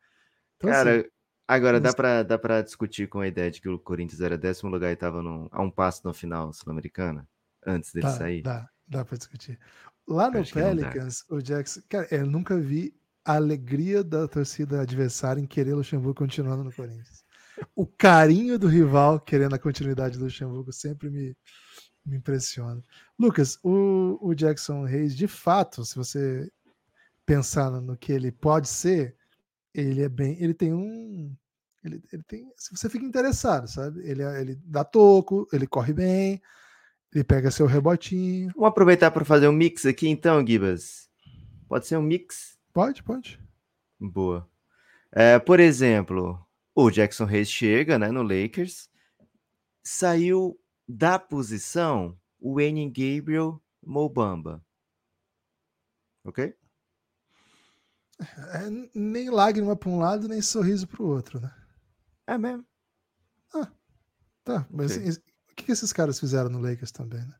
[0.56, 1.09] Então, cara, assim,
[1.48, 4.70] agora dá para dá pra discutir com a ideia de que o Corinthians era décimo
[4.70, 7.26] lugar e estava a um passo na final sul-americana
[7.66, 8.42] antes dele dá, sair.
[8.42, 9.59] Dá, dá para discutir.
[10.07, 11.81] Lá no Pelicans, o Jackson.
[11.88, 12.94] Cara, eu nunca vi
[13.25, 17.25] a alegria da torcida adversária em querer o Luxemburgo continuando no Corinthians.
[17.77, 21.37] O carinho do rival querendo a continuidade do Luxemburgo sempre me,
[22.05, 22.83] me impressiona.
[23.18, 26.51] Lucas, o, o Jackson Reis, de fato, se você
[27.27, 29.14] pensar no que ele pode ser,
[29.75, 30.37] ele é bem.
[30.42, 31.37] Ele tem um.
[31.85, 32.51] Ele, ele tem.
[32.57, 34.01] Se você fica interessado, sabe?
[34.09, 36.42] Ele, é, ele dá toco, ele corre bem,
[37.12, 38.53] ele pega seu rebotinho.
[38.55, 41.11] Vamos aproveitar para fazer um mix aqui, então, Gibas.
[41.68, 42.59] Pode ser um mix?
[42.73, 43.40] Pode, pode.
[43.99, 44.49] Boa.
[45.12, 46.38] É, por exemplo,
[46.75, 48.88] o Jackson Reis chega né, no Lakers,
[49.83, 54.64] saiu da posição o Wayne Gabriel Mobamba.
[56.25, 56.55] ok?
[58.20, 61.53] É, nem lágrima para um lado, nem sorriso para o outro, né?
[62.27, 62.64] É mesmo.
[63.55, 63.73] Ah,
[64.44, 64.66] tá.
[64.70, 65.29] Mas Ok.
[65.62, 67.35] Que esses caras fizeram no Lakers também, né?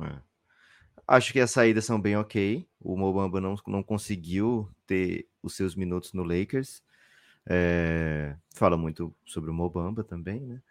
[0.00, 0.34] É.
[1.06, 2.66] Acho que as saídas são bem ok.
[2.80, 6.82] O Mobamba não, não conseguiu ter os seus minutos no Lakers.
[7.46, 10.62] É, fala muito sobre o Mobamba também, né?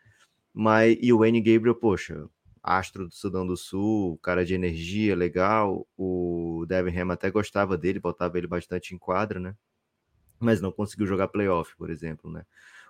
[0.53, 1.39] Mas, e o N.
[1.39, 2.27] Gabriel, poxa,
[2.61, 5.87] astro do Sudão do Sul, cara de energia, legal.
[5.97, 9.55] O Devin Ham até gostava dele, botava ele bastante em quadra, né?
[10.39, 12.45] Mas não conseguiu jogar playoff, por exemplo, né?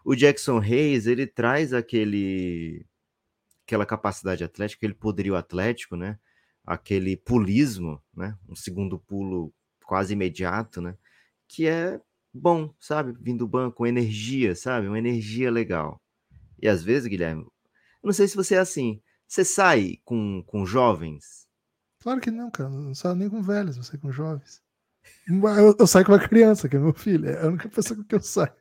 [0.06, 2.86] O Jackson Hayes, ele traz aquele
[3.66, 6.20] aquela capacidade atlética, aquele poderio atlético, né?
[6.66, 8.38] Aquele pulismo, né?
[8.48, 9.54] Um segundo pulo
[9.86, 10.98] quase imediato, né?
[11.48, 12.00] Que é
[12.34, 13.14] bom, sabe?
[13.20, 14.88] Vindo do banco, energia, sabe?
[14.88, 16.02] Uma energia legal.
[16.62, 17.46] E às vezes, Guilherme,
[18.04, 21.44] não sei se você é assim, você sai com, com jovens,
[22.04, 22.70] Claro que não, cara.
[22.70, 24.62] Não saio nem com velhos, saio com jovens.
[25.28, 27.30] Eu, eu saio com uma criança, que é meu filho.
[27.30, 28.52] É a única pessoa com que eu saio.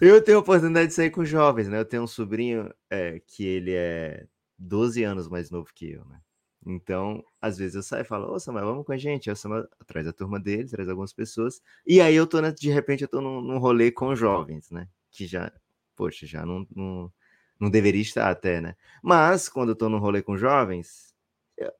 [0.00, 1.78] Eu tenho a oportunidade de sair com jovens, né?
[1.80, 4.26] Eu tenho um sobrinho é, que ele é
[4.58, 6.20] 12 anos mais novo que eu, né?
[6.66, 9.30] Então, às vezes eu saio e falo, ô Samuel, vamos com a gente.
[9.30, 11.62] O Samuel traz a turma dele, traz algumas pessoas.
[11.86, 14.88] E aí eu tô, na- de repente, eu tô num, num rolê com jovens, né?
[15.12, 15.52] Que já,
[15.96, 17.12] poxa, já não, não,
[17.60, 18.76] não deveria estar até, né?
[19.02, 21.14] Mas, quando eu tô num rolê com jovens,
[21.56, 21.72] eu,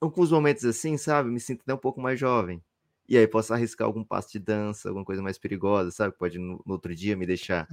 [0.00, 1.30] alguns momentos assim, sabe?
[1.30, 2.62] Me sinto até um pouco mais jovem.
[3.08, 6.16] E aí posso arriscar algum passo de dança, alguma coisa mais perigosa, sabe?
[6.16, 7.68] Pode no, no outro dia me deixar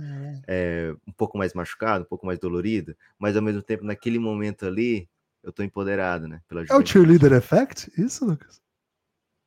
[0.48, 4.65] é, um pouco mais machucado, um pouco mais dolorido, mas ao mesmo tempo, naquele momento
[4.65, 5.10] ali,
[5.41, 6.41] eu tô empoderado, né?
[6.48, 7.91] Pela É o cheerleader effect?
[7.98, 8.62] Isso, Lucas?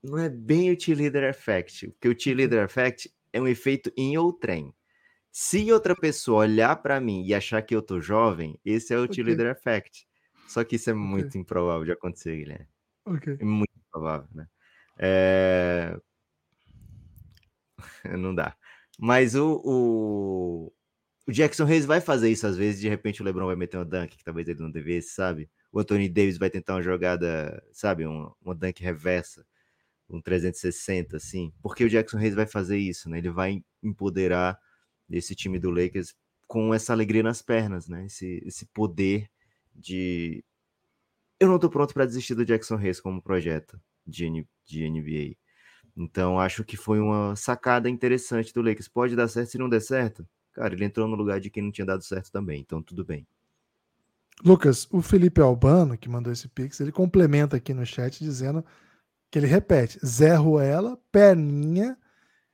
[0.02, 4.72] Não é bem o cheerleader effect, porque o cheerleader effect é um efeito em outrem.
[5.32, 9.04] Se outra pessoa olhar pra mim e achar que eu tô jovem, esse é o
[9.04, 9.14] Ok.
[9.16, 10.06] cheerleader effect.
[10.48, 12.68] Só que isso é muito improvável de acontecer, Guilherme.
[13.04, 13.36] Ok.
[13.38, 14.48] É muito improvável, né?
[14.98, 15.98] É...
[18.18, 18.56] Não dá.
[18.98, 20.72] Mas o, o,
[21.26, 23.84] o Jackson Reis vai fazer isso às vezes, de repente o LeBron vai meter uma
[23.84, 25.50] dunk que talvez ele não devesse, sabe?
[25.70, 28.06] O Anthony Davis vai tentar uma jogada, sabe?
[28.06, 29.46] Uma, uma dunk reversa,
[30.08, 31.52] um 360, assim.
[31.62, 33.18] Porque o Jackson Reis vai fazer isso, né?
[33.18, 34.58] Ele vai empoderar
[35.10, 36.14] esse time do Lakers
[36.46, 38.06] com essa alegria nas pernas, né?
[38.06, 39.28] Esse, esse poder
[39.74, 40.42] de...
[41.38, 45.36] Eu não tô pronto para desistir do Jackson Reis como projeto de, N- de NBA.
[45.96, 48.88] Então, acho que foi uma sacada interessante do Lakers.
[48.88, 50.28] Pode dar certo se não der certo.
[50.52, 53.26] Cara, ele entrou no lugar de quem não tinha dado certo também, então tudo bem.
[54.44, 58.64] Lucas, o Felipe Albano, que mandou esse pix, ele complementa aqui no chat dizendo
[59.30, 61.96] que ele repete: Zé Ruela, perninha,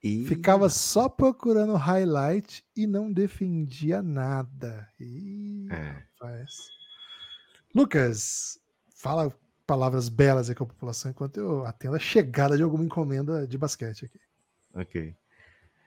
[0.02, 4.88] E ficava só procurando highlight e não defendia nada.
[4.98, 6.04] Ih, É.
[7.74, 8.60] Lucas,
[8.94, 9.34] fala
[9.72, 13.56] palavras belas aí com a população enquanto eu atendo a chegada de alguma encomenda de
[13.56, 14.20] basquete aqui.
[14.74, 15.16] Ok.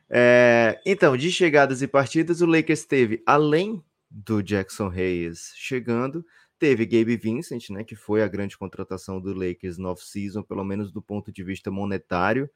[0.10, 6.26] É, então, de chegadas e partidas, o Lakers teve, além do Jackson Reyes chegando,
[6.58, 10.92] teve Gabe Vincent, né, que foi a grande contratação do Lakers no off-season, pelo menos
[10.92, 12.50] do ponto de vista monetário.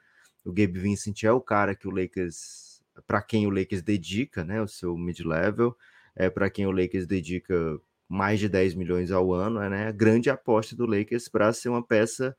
[0.44, 4.60] O Gabe Vincent é o cara que o Lakers, para quem o Lakers dedica, né,
[4.60, 5.78] o seu mid-level,
[6.15, 9.91] é para quem o Lakers dedica mais de 10 milhões ao ano, é né, a
[9.91, 12.36] grande aposta do Lakers para ser uma peça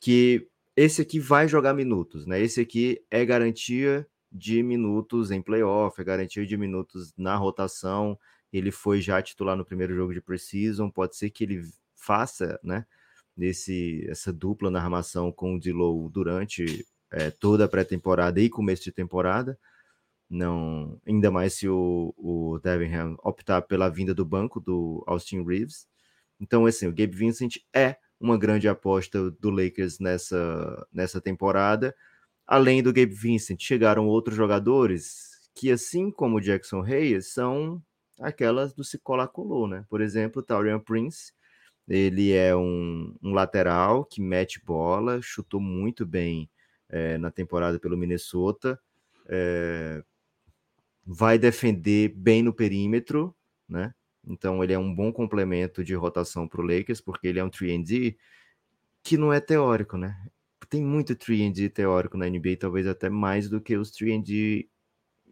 [0.00, 2.40] que esse aqui vai jogar minutos, né?
[2.40, 8.18] Esse aqui é garantia de minutos em playoff, é garantia de minutos na rotação.
[8.52, 11.62] Ele foi já titular no primeiro jogo de preseason, pode ser que ele
[11.96, 12.86] faça, né?
[13.36, 18.84] Nesse, essa dupla na armação com o Dilow durante é, toda a pré-temporada e começo
[18.84, 19.58] de temporada.
[20.30, 25.42] Não, ainda mais se o, o Devin Ham optar pela vinda do banco do Austin
[25.42, 25.86] Reeves.
[26.40, 31.94] Então, assim, o Gabe Vincent é uma grande aposta do Lakers nessa, nessa temporada.
[32.46, 37.82] Além do Gabe Vincent, chegaram outros jogadores que, assim como o Jackson Reyes, são
[38.20, 39.84] aquelas do se colar colou, né?
[39.88, 41.32] Por exemplo, o Taurian Prince,
[41.88, 46.50] ele é um, um lateral que mete bola, chutou muito bem
[46.88, 48.78] é, na temporada pelo Minnesota,
[49.28, 50.02] é,
[51.10, 53.34] vai defender bem no perímetro,
[53.66, 53.94] né?
[54.26, 57.48] Então ele é um bom complemento de rotação para o Lakers, porque ele é um
[57.48, 58.14] 3D
[59.02, 60.20] que não é teórico, né?
[60.68, 64.68] Tem muito 3D teórico na NBA, talvez até mais do que os 3D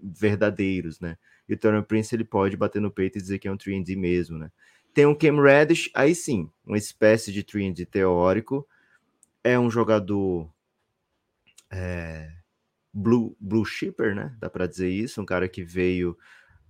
[0.03, 1.19] verdadeiros, né?
[1.47, 3.99] E o Turner Prince ele pode bater no peito e dizer que é um 3D
[3.99, 4.51] mesmo, né?
[4.95, 8.67] Tem um Cam Reddish, aí sim, uma espécie de 3D teórico.
[9.45, 10.51] É um jogador
[11.71, 12.33] é,
[12.97, 14.35] blue, blue shipper, né?
[14.39, 16.17] Dá para dizer isso, um cara que veio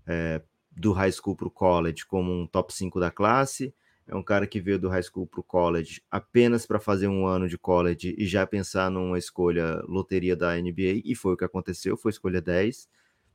[0.04, 3.72] é, do high school para o college como um top 5 da classe.
[4.08, 7.26] é um cara que veio do high school para o college apenas para fazer um
[7.26, 11.44] ano de college e já pensar numa escolha loteria da NBA, e foi o que
[11.44, 12.88] aconteceu, foi escolha 10,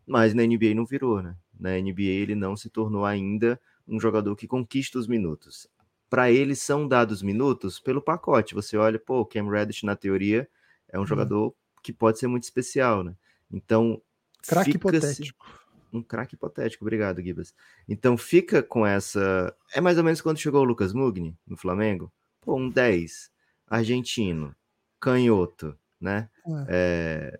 [0.05, 1.35] mas na NBA não virou, né?
[1.57, 5.67] Na NBA ele não se tornou ainda um jogador que conquista os minutos.
[6.09, 8.53] Para ele são dados minutos pelo pacote.
[8.53, 10.47] Você olha, pô, o Cam Reddish na teoria
[10.89, 11.07] é um hum.
[11.07, 13.15] jogador que pode ser muito especial, né?
[13.51, 14.01] Então,
[14.47, 15.61] craque hipotético
[15.93, 16.83] um craque hipotético.
[16.83, 17.53] Obrigado, Gibas.
[17.87, 19.53] Então fica com essa.
[19.73, 22.11] É mais ou menos quando chegou o Lucas Mugni no Flamengo.
[22.39, 23.29] Pô, um 10,
[23.69, 24.55] argentino,
[24.99, 26.29] canhoto, né?
[26.47, 26.65] É.
[26.69, 27.39] É,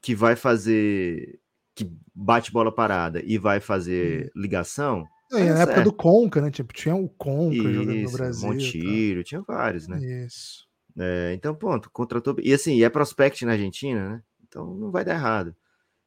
[0.00, 1.40] que vai fazer.
[1.74, 5.06] Que bate bola parada e vai fazer ligação.
[5.32, 6.50] É, na época do Conca, né?
[6.50, 8.48] Tipo, tinha o Conca Isso, jogando no Brasil.
[8.48, 9.28] Montilho, tá.
[9.28, 9.98] tinha vários, né?
[10.26, 10.68] Isso.
[10.98, 12.36] É, então, ponto, contratou.
[12.42, 14.22] E assim, é prospect na Argentina, né?
[14.46, 15.54] Então não vai dar errado.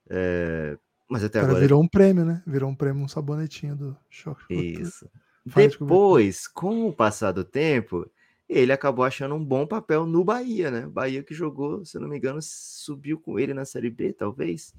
[0.09, 0.77] É,
[1.09, 1.59] mas até agora.
[1.59, 2.43] Virou um prêmio, né?
[2.45, 4.53] Virou um prêmio, um sabonetinho do choque.
[4.53, 5.09] Isso.
[5.45, 8.09] Depois, com o passar do tempo,
[8.49, 10.87] ele acabou achando um bom papel no Bahia, né?
[10.87, 14.73] Bahia que jogou, se eu não me engano, subiu com ele na Série B, talvez.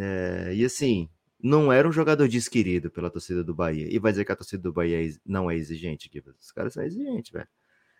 [0.00, 1.08] É, e assim,
[1.40, 3.86] não era um jogador desquerido pela torcida do Bahia.
[3.88, 6.74] E vai dizer que a torcida do Bahia é não é exigente, que os caras
[6.74, 7.48] são exigentes, velho.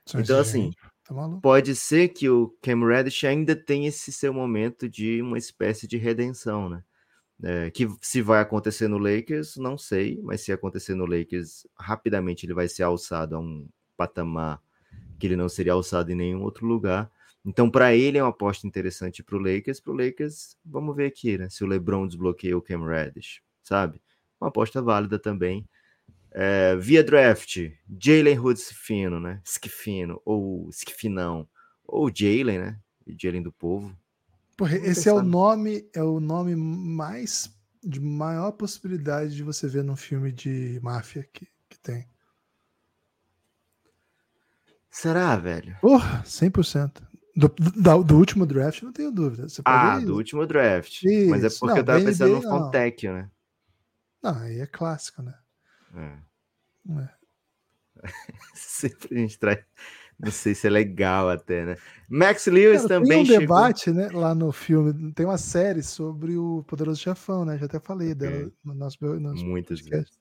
[0.05, 0.73] São então, assim,
[1.15, 5.87] tá pode ser que o Cam Reddish ainda tenha esse seu momento de uma espécie
[5.87, 6.83] de redenção, né?
[7.43, 12.45] É, que se vai acontecer no Lakers, não sei, mas se acontecer no Lakers, rapidamente
[12.45, 14.61] ele vai ser alçado a um patamar
[15.19, 17.11] que ele não seria alçado em nenhum outro lugar.
[17.45, 19.81] Então, para ele é uma aposta interessante para o Lakers.
[19.81, 21.49] Para o Lakers, vamos ver aqui, né?
[21.49, 24.01] Se o LeBron desbloqueia o Cam Reddish, sabe?
[24.41, 25.67] Uma aposta válida também.
[26.31, 27.57] É, via draft,
[28.01, 29.41] Jalen Hoods Fino, né?
[29.45, 31.49] Skifino, ou Skifinão,
[31.85, 32.81] ou Jalen, né?
[33.21, 33.97] Jalen do povo.
[34.57, 37.51] Porra, esse é o nome, é o nome mais
[37.83, 42.07] de maior possibilidade de você ver num filme de máfia que, que tem.
[44.91, 45.77] Será, velho?
[45.81, 47.03] Porra, 100%.
[47.37, 49.47] Do, do, do último draft, não tenho dúvida.
[49.65, 51.05] ah, do último draft.
[51.05, 51.31] Isso.
[51.31, 53.31] Mas é porque não, eu tava pensando no Fontecchio, né?
[54.21, 55.35] Não, aí é clássico, né?
[55.95, 56.19] É.
[57.01, 57.09] é.
[58.55, 59.65] Sempre a gente traz
[60.19, 61.77] não sei se é legal até, né?
[62.09, 63.41] Max Lewis Cara, também tem um chegou...
[63.41, 67.57] debate, né, lá no filme, tem uma série sobre o Poderoso Chefão, né?
[67.57, 68.29] Já até falei okay.
[68.29, 70.19] dela no nosso, no nosso Muitas vezes.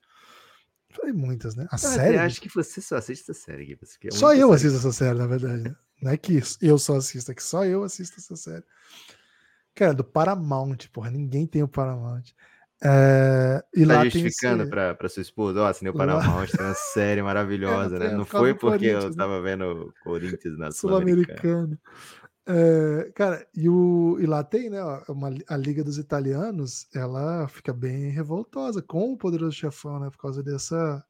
[0.92, 1.68] Falei muitas, né?
[1.72, 2.18] A série?
[2.18, 3.78] acho que você só assiste essa série.
[4.04, 4.54] É só eu série.
[4.54, 5.64] assisto essa série, na verdade.
[5.64, 5.76] Né?
[6.02, 8.64] Não é que eu só assisto, é que só eu assisto essa série.
[9.74, 12.24] Cara, do Paramount, porra, ninguém tem o Paramount.
[12.84, 14.70] É, e tá lá justificando esse...
[14.70, 18.12] pra, pra sua esposa, ó, oh, assinei o Paramount, tem uma série maravilhosa, é, né?
[18.12, 19.50] Não foi porque eu tava né?
[19.50, 21.80] vendo Corinthians na Sul-Americana.
[22.46, 27.74] é, cara, e, o, e lá tem, né, uma, a Liga dos Italianos, ela fica
[27.74, 31.04] bem revoltosa com o Poderoso Chefão, né, por causa dessa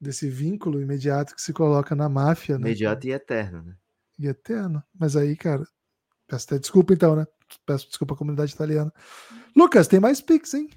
[0.00, 2.68] desse vínculo imediato que se coloca na máfia, né?
[2.68, 3.76] Imediato e eterno, né?
[4.18, 4.82] E eterno.
[4.98, 5.62] Mas aí, cara,
[6.26, 7.26] peço até desculpa então, né?
[7.66, 8.90] Peço desculpa à comunidade italiana.
[9.56, 10.68] Lucas, tem mais picks, hein?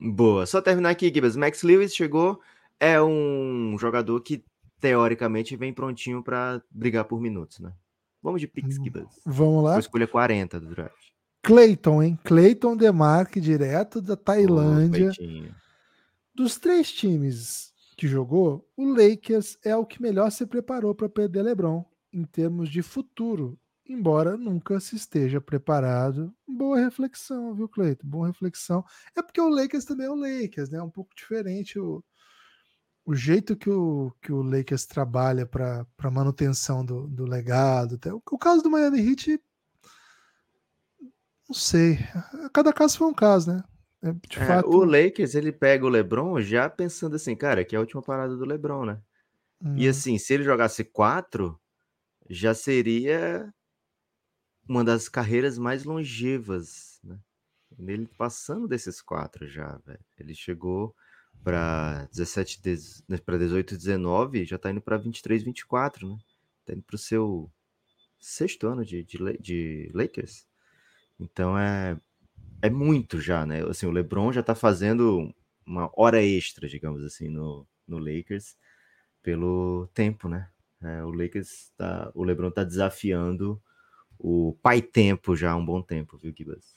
[0.00, 0.46] Boa.
[0.46, 1.36] Só terminar aqui, Gibas.
[1.36, 2.40] Max Lewis chegou,
[2.80, 4.44] é um jogador que
[4.80, 7.72] teoricamente vem prontinho para brigar por minutos, né?
[8.22, 9.20] Vamos de picks, hum, Gibas.
[9.24, 9.70] Vamos lá.
[9.72, 11.12] Vou escolher 40 do draft.
[11.42, 12.18] Clayton, hein?
[12.24, 15.10] Clayton Demarque, direto da Tailândia.
[15.20, 15.52] Oh,
[16.34, 21.42] Dos três times que jogou, o Lakers é o que melhor se preparou para perder
[21.42, 23.58] LeBron em termos de futuro
[23.92, 26.34] embora nunca se esteja preparado.
[26.46, 28.06] Boa reflexão, viu, Cleiton?
[28.06, 28.84] Boa reflexão.
[29.16, 30.78] É porque o Lakers também é o Lakers, né?
[30.78, 32.02] É um pouco diferente o,
[33.04, 37.96] o jeito que o, que o Lakers trabalha para manutenção do, do legado.
[37.96, 38.12] Até.
[38.12, 39.40] O, o caso do Miami Heat,
[41.48, 41.98] não sei.
[42.52, 43.64] Cada caso foi um caso, né?
[44.02, 44.68] É, é, fato...
[44.68, 48.36] O Lakers, ele pega o LeBron já pensando assim, cara, que é a última parada
[48.36, 48.98] do LeBron, né?
[49.62, 49.76] Hum.
[49.76, 49.90] E uhum.
[49.90, 51.60] assim, se ele jogasse quatro,
[52.28, 53.52] já seria
[54.68, 57.18] uma das carreiras mais longevas, né?
[57.78, 60.00] Ele passando desses quatro já, velho.
[60.18, 60.94] Ele chegou
[61.42, 62.60] para 17,
[63.24, 66.18] para 18, 19, já tá indo para 23, 24, né?
[66.64, 67.50] Tá indo pro seu
[68.20, 70.46] sexto ano de, de, de Lakers.
[71.18, 71.98] Então é
[72.62, 73.62] é muito já, né?
[73.68, 75.34] Assim, o LeBron já tá fazendo
[75.66, 78.56] uma hora extra, digamos assim, no, no Lakers
[79.20, 80.48] pelo tempo, né?
[80.80, 83.60] É, o Lakers tá, o LeBron tá desafiando
[84.22, 86.76] o pai tempo já há um bom tempo, viu, Gibas?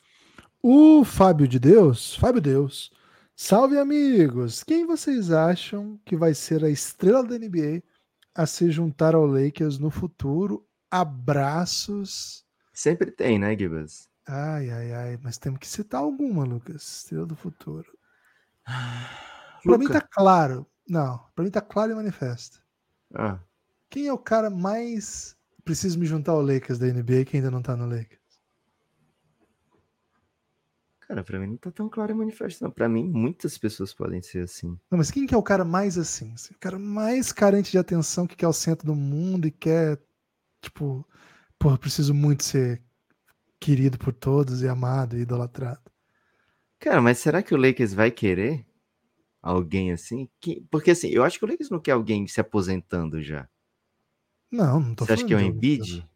[0.61, 2.91] O Fábio de Deus, Fábio Deus,
[3.35, 4.63] salve amigos!
[4.63, 7.83] Quem vocês acham que vai ser a estrela da NBA
[8.33, 10.67] a se juntar ao Lakers no futuro?
[10.89, 12.43] Abraços.
[12.73, 14.09] Sempre tem, né, Gibas?
[14.27, 16.81] Ai, ai, ai, mas temos que citar alguma, Lucas.
[16.81, 17.95] Estrela do futuro.
[18.65, 20.65] Para mim tá claro.
[20.87, 22.59] Não, pra mim tá claro e manifesto.
[23.13, 23.39] Ah,
[23.89, 25.34] Quem é o cara mais.
[25.65, 28.23] Preciso me juntar ao Lakers da NBA que ainda não tá no Lakers?
[31.01, 32.71] cara, pra mim não tá tão claro e manifesto, não.
[32.71, 34.69] Pra mim, muitas pessoas podem ser assim.
[34.89, 36.31] Não, mas quem que é o cara mais assim?
[36.33, 40.01] assim, O cara mais carente de atenção, que quer o centro do mundo e quer,
[40.61, 41.07] tipo,
[41.59, 42.81] porra, preciso muito ser
[43.59, 45.81] querido por todos e amado e idolatrado.
[46.79, 48.65] Cara, mas será que o Lakers vai querer
[49.41, 50.29] alguém assim?
[50.41, 53.47] Que- Porque assim, eu acho que o Lakers não quer alguém se aposentando já.
[54.55, 56.09] Não, não tô Você acha falando que é o Embiid?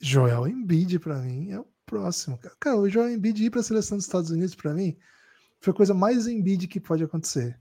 [0.00, 2.38] Joel Embiid pra mim é o próximo.
[2.58, 2.76] cara.
[2.76, 4.96] O Joel Embiid ir pra seleção dos Estados Unidos pra mim
[5.60, 7.58] foi a coisa mais Embiid que pode acontecer.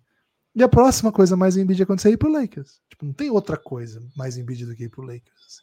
[0.55, 2.82] E a próxima coisa mais Embiid acontecer é ir pro Lakers.
[2.89, 5.61] Tipo, não tem outra coisa mais Embiid do que ir pro Lakers.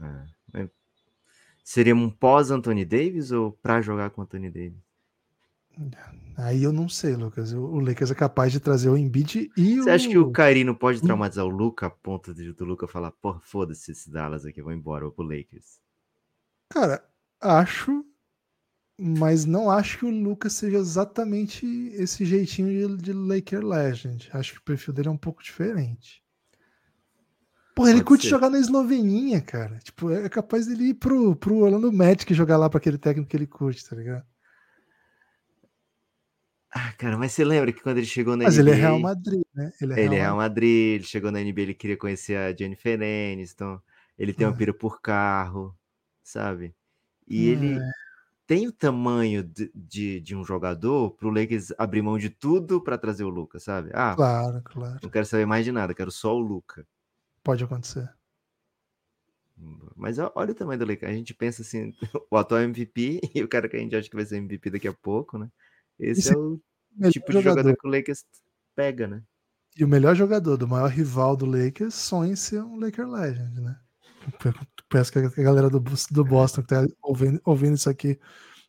[0.00, 0.70] É, mas
[1.64, 4.82] Seria um pós Anthony Davis ou pra jogar com Anthony Davis?
[6.36, 7.52] Aí eu não sei, Lucas.
[7.52, 9.94] O o Lakers é capaz de trazer o Embiid e Você o.
[9.94, 13.10] acha que o Kyrie não pode traumatizar o Luca a ponto de, do Luca falar,
[13.12, 15.80] porra, foda-se esse Dallas aqui, eu vou embora, eu vou pro Lakers.
[16.70, 17.04] Cara,
[17.40, 18.04] acho,
[18.98, 24.30] mas não acho que o Lucas seja exatamente esse jeitinho de, de Laker Legend.
[24.32, 26.22] Acho que o perfil dele é um pouco diferente.
[27.74, 28.28] Porra, ele Pode curte ser.
[28.28, 29.78] jogar na Esloveninha, cara.
[29.78, 33.36] Tipo, é capaz dele ir pro, pro Orlando Magic jogar lá pra aquele técnico que
[33.36, 34.26] ele curte, tá ligado?
[36.74, 38.60] Ah, cara, mas você lembra que quando ele chegou na Mas NBA...
[38.62, 39.72] ele é Real Madrid, né?
[39.80, 42.56] Ele é Ele é Real Real Madrid, ele chegou na NBA, ele queria conhecer a
[42.56, 43.78] Jennifer Aniston,
[44.18, 44.56] ele tem uma Ah.
[44.56, 45.76] pira por carro,
[46.22, 46.74] sabe?
[47.28, 47.90] E ele É.
[48.46, 52.98] tem o tamanho de, de, de um jogador pro Lakers abrir mão de tudo pra
[52.98, 53.90] trazer o Luca, sabe?
[53.94, 54.98] Ah, Claro, claro.
[55.02, 56.86] não quero saber mais de nada, quero só o Luca.
[57.44, 58.08] Pode acontecer.
[59.96, 61.12] Mas olha o tamanho do Lakers.
[61.12, 61.92] A gente pensa assim,
[62.30, 64.88] o atual MVP e o cara que a gente acha que vai ser MVP daqui
[64.88, 65.48] a pouco, né?
[66.02, 66.60] Esse Esse é o
[66.96, 68.24] Melhor tipo de jogador que o Lakers
[68.74, 69.22] pega, né?
[69.76, 73.60] E o melhor jogador do maior rival do Lakers sonha em ser um Laker Legend,
[73.60, 73.78] né?
[74.88, 75.80] Peço que a galera do,
[76.10, 78.20] do Boston que tá ouvindo, ouvindo isso aqui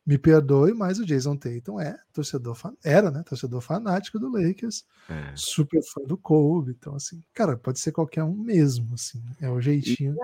[0.06, 3.24] me perdoe, mas o Jason Tatum é torcedor, era, né?
[3.24, 5.32] Torcedor fanático do Lakers, É.
[5.36, 6.72] super fã do Kobe.
[6.72, 9.22] Então, assim, cara, pode ser qualquer um mesmo, assim.
[9.42, 10.16] É o jeitinho.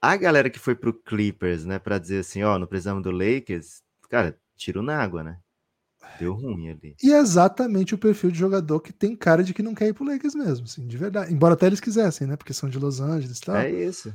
[0.00, 3.82] A galera que foi pro Clippers, né, pra dizer assim, ó, não precisamos do Lakers,
[4.08, 5.40] cara, tiro na água, né?
[6.18, 6.96] Deu ruim ali.
[7.02, 9.94] E é exatamente o perfil de jogador que tem cara de que não quer ir
[9.94, 11.32] pro Lakers mesmo, assim, de verdade.
[11.32, 12.36] Embora até eles quisessem, né?
[12.36, 13.56] Porque são de Los Angeles e tal.
[13.56, 14.12] É isso.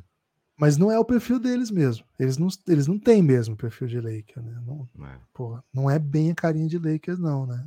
[0.57, 2.05] Mas não é o perfil deles mesmo.
[2.19, 4.61] Eles não, eles não têm mesmo o perfil de Lakers, né?
[4.65, 5.17] Não, É.
[5.33, 7.65] porra, não é bem a carinha de Lakers, não, né?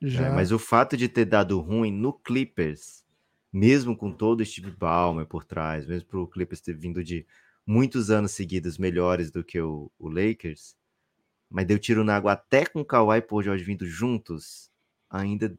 [0.00, 0.26] Já...
[0.26, 3.04] É, mas o fato de ter dado ruim no Clippers,
[3.52, 7.26] mesmo com todo o Steve Ballmer por trás, mesmo pro Clippers ter vindo de
[7.66, 10.74] muitos anos seguidos melhores do que o, o Lakers,
[11.52, 14.70] mas deu tiro na água até com o Kawhi e Paul George vindo juntos,
[15.08, 15.56] ainda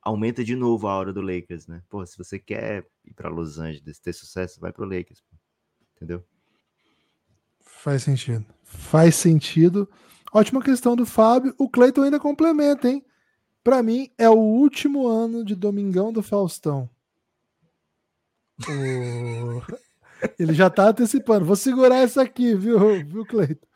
[0.00, 1.82] aumenta de novo a hora do Lakers, né?
[1.88, 5.36] Pô, se você quer ir para Los Angeles, ter sucesso, vai pro Lakers, pô.
[5.96, 6.24] entendeu?
[7.60, 8.46] Faz sentido.
[8.62, 9.88] Faz sentido.
[10.32, 11.54] Ótima questão do Fábio.
[11.58, 13.04] O Cleiton ainda complementa, hein?
[13.62, 16.88] Pra mim, é o último ano de Domingão do Faustão.
[20.38, 21.44] Ele já tá antecipando.
[21.44, 23.66] Vou segurar essa aqui, viu, viu, Cleiton?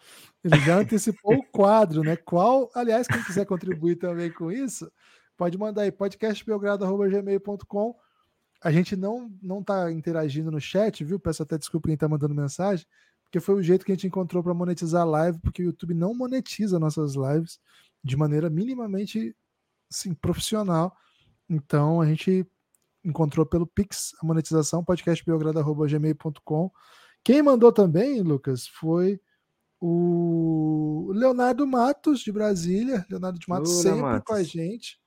[0.44, 2.16] Ele já antecipou o quadro, né?
[2.16, 4.90] Qual, aliás, quem quiser contribuir também com isso,
[5.36, 7.94] pode mandar aí podcastbelgrado.gmail.com.
[8.62, 11.18] A gente não não tá interagindo no chat, viu?
[11.18, 12.86] Peço até desculpa quem tá mandando mensagem,
[13.24, 15.94] porque foi o jeito que a gente encontrou para monetizar a live, porque o YouTube
[15.94, 17.58] não monetiza nossas lives
[18.02, 19.36] de maneira minimamente
[19.90, 20.96] assim, profissional.
[21.48, 22.46] Então a gente
[23.04, 26.70] encontrou pelo Pix a monetização, podcastbelgrado.gmail.com.
[27.24, 29.20] Quem mandou também, Lucas, foi
[29.80, 33.06] o Leonardo Matos, de Brasília.
[33.08, 34.24] Leonardo de Matos Ô, sempre Matos.
[34.26, 34.98] com a gente.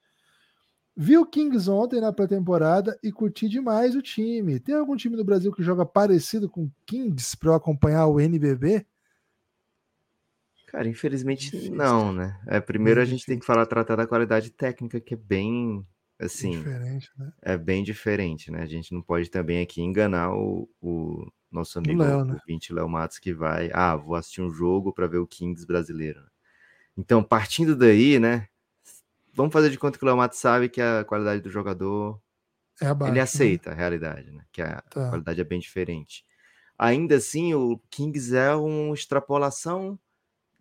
[0.95, 4.59] Viu o Kings ontem na pré-temporada e curti demais o time.
[4.59, 8.19] Tem algum time do Brasil que joga parecido com o Kings para eu acompanhar o
[8.19, 8.85] NBB?
[10.67, 12.39] Cara, infelizmente não, né?
[12.47, 15.85] É, primeiro a gente tem que falar, tratar da qualidade técnica, que é bem,
[16.17, 17.33] assim, Diferente, né?
[17.41, 18.61] é bem diferente, né?
[18.61, 22.33] A gente não pode também aqui enganar o, o nosso amigo Léo, né?
[22.35, 25.65] o 20 Léo Matos que vai, ah, vou assistir um jogo para ver o Kings
[25.65, 26.23] brasileiro.
[26.97, 28.47] Então, partindo daí, né?
[29.33, 32.21] Vamos fazer de conta que o Léo Matos sabe que a qualidade do jogador
[32.81, 33.11] É abaixo.
[33.11, 33.23] ele né?
[33.23, 34.45] aceita a realidade, né?
[34.51, 35.09] Que a Tá.
[35.09, 36.25] qualidade é bem diferente.
[36.77, 39.99] Ainda assim, o Kings é uma extrapolação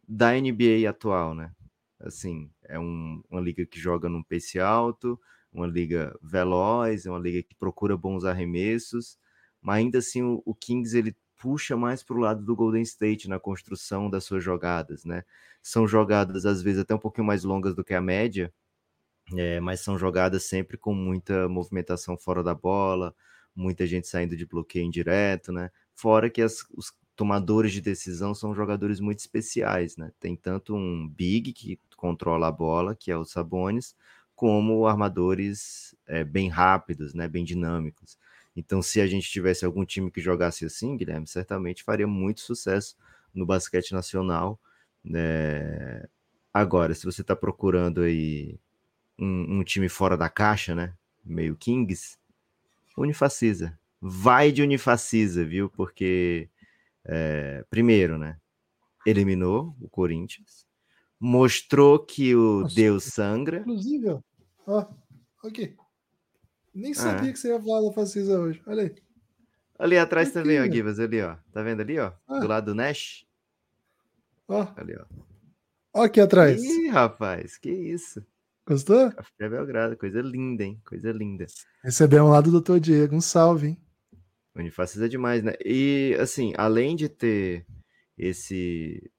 [0.08, 1.52] da NBA atual, né?
[2.00, 5.20] Assim, é um- uma liga que joga num pace alto,
[5.52, 9.18] uma liga veloz, é uma liga que procura bons arremessos,
[9.60, 13.28] mas ainda assim o, o Kings ele puxa mais para o lado do Golden State
[13.28, 15.24] na construção das suas jogadas, né?
[15.62, 18.52] São jogadas às vezes até um pouquinho mais longas do que a média,
[19.36, 23.14] é, mas são jogadas sempre com muita movimentação fora da bola,
[23.54, 25.70] muita gente saindo de bloqueio indireto, né?
[25.94, 30.12] Fora que as, os tomadores de decisão são jogadores muito especiais, né?
[30.18, 33.94] Tem tanto um big que controla a bola, que é o Sabonis,
[34.34, 37.28] como armadores é, bem rápidos, né?
[37.28, 38.18] Bem dinâmicos.
[38.60, 42.94] Então, se a gente tivesse algum time que jogasse assim, Guilherme, certamente faria muito sucesso
[43.34, 44.60] no basquete nacional.
[45.02, 46.06] Né?
[46.52, 48.60] Agora, se você está procurando aí
[49.18, 50.92] um, um, time fora da caixa, né?
[51.24, 52.18] Meio Kings,
[52.98, 53.78] Unifacisa.
[53.98, 55.70] Vai de Unifacisa, viu?
[55.70, 56.50] Porque,
[57.06, 58.38] é, primeiro, né?
[59.06, 60.66] Eliminou o Corinthians,
[61.18, 63.60] mostrou que o Nossa, Deus sangra.
[63.60, 64.20] Inclusive,
[64.66, 64.86] ó,
[65.42, 65.74] aqui.
[66.80, 67.32] Nem sabia ah.
[67.32, 68.62] que você ia falar da Facisa hoje.
[68.66, 68.94] Olha aí.
[69.78, 71.36] Ali atrás aqui, também, ó, Givas, ali, ó.
[71.52, 72.12] Tá vendo ali, ó?
[72.26, 72.38] Ah.
[72.38, 73.26] Do lado do Nash.
[74.48, 74.66] Ó.
[74.76, 75.04] Ali, ó.
[75.92, 76.62] Ó aqui atrás.
[76.62, 78.24] Ih, rapaz, que isso.
[78.66, 79.10] Gostou?
[79.12, 80.80] Café Belgrado, coisa linda, hein?
[80.86, 81.46] Coisa linda.
[81.82, 82.78] Recebemos lá do Dr.
[82.78, 83.82] Diego, um salve, hein?
[84.54, 85.52] Unifaces é demais, né?
[85.64, 87.66] E, assim, além de ter
[88.16, 89.10] esse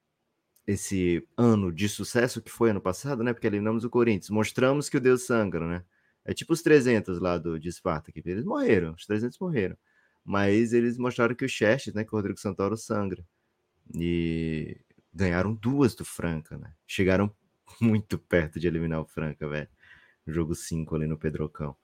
[0.64, 3.32] esse ano de sucesso que foi ano passado, né?
[3.32, 5.84] Porque eliminamos o Corinthians, mostramos que o Deus sangra, né?
[6.24, 9.76] É tipo os 300 lá do, de Esparta, que eles morreram, os 300 morreram.
[10.24, 13.24] Mas eles mostraram que o Chest, né, que o Rodrigo Santoro sangra.
[13.94, 14.78] E
[15.12, 16.72] ganharam duas do Franca, né?
[16.86, 17.34] Chegaram
[17.80, 19.68] muito perto de eliminar o Franca, velho.
[20.26, 21.76] Jogo 5 ali no Pedrocão.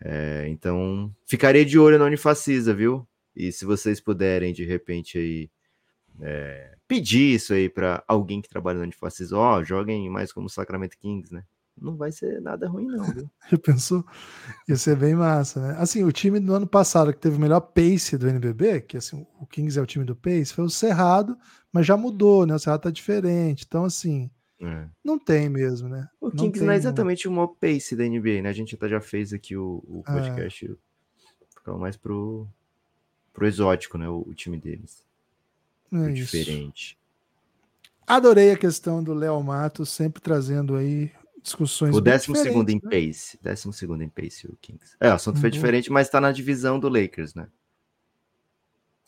[0.00, 3.06] É, então, ficaria de olho na Unifacisa, viu?
[3.34, 5.50] E se vocês puderem, de repente, aí
[6.20, 10.48] é, pedir isso aí para alguém que trabalha na Unifacisa, ó, oh, joguem mais como
[10.48, 11.44] Sacramento Kings, né?
[11.80, 13.30] Não vai ser nada ruim, não, viu?
[13.50, 14.04] Já pensou?
[14.68, 15.76] Ia ser bem massa, né?
[15.78, 19.26] Assim, o time do ano passado que teve o melhor pace do NBB, que assim,
[19.40, 21.36] o Kings é o time do pace, foi o Cerrado,
[21.72, 22.54] mas já mudou, né?
[22.54, 23.64] O Cerrado tá diferente.
[23.66, 24.86] Então, assim, é.
[25.02, 26.06] Não tem mesmo, né?
[26.20, 28.50] O não Kings não é exatamente o maior pace da NBA, né?
[28.50, 30.12] A gente até já fez aqui o, o é.
[30.12, 30.66] podcast.
[30.66, 30.74] É.
[31.56, 32.46] Ficava mais pro,
[33.32, 34.08] pro exótico, né?
[34.08, 35.02] O, o time deles.
[35.92, 36.98] É diferente.
[38.06, 41.10] Adorei a questão do Léo Matos, sempre trazendo aí
[41.42, 41.94] discussões.
[41.94, 42.90] O décimo segundo em né?
[42.90, 43.38] pace.
[43.42, 44.96] Décimo segundo em pace, o Kings.
[45.00, 45.40] É, o assunto uhum.
[45.40, 47.48] foi diferente, mas tá na divisão do Lakers, né?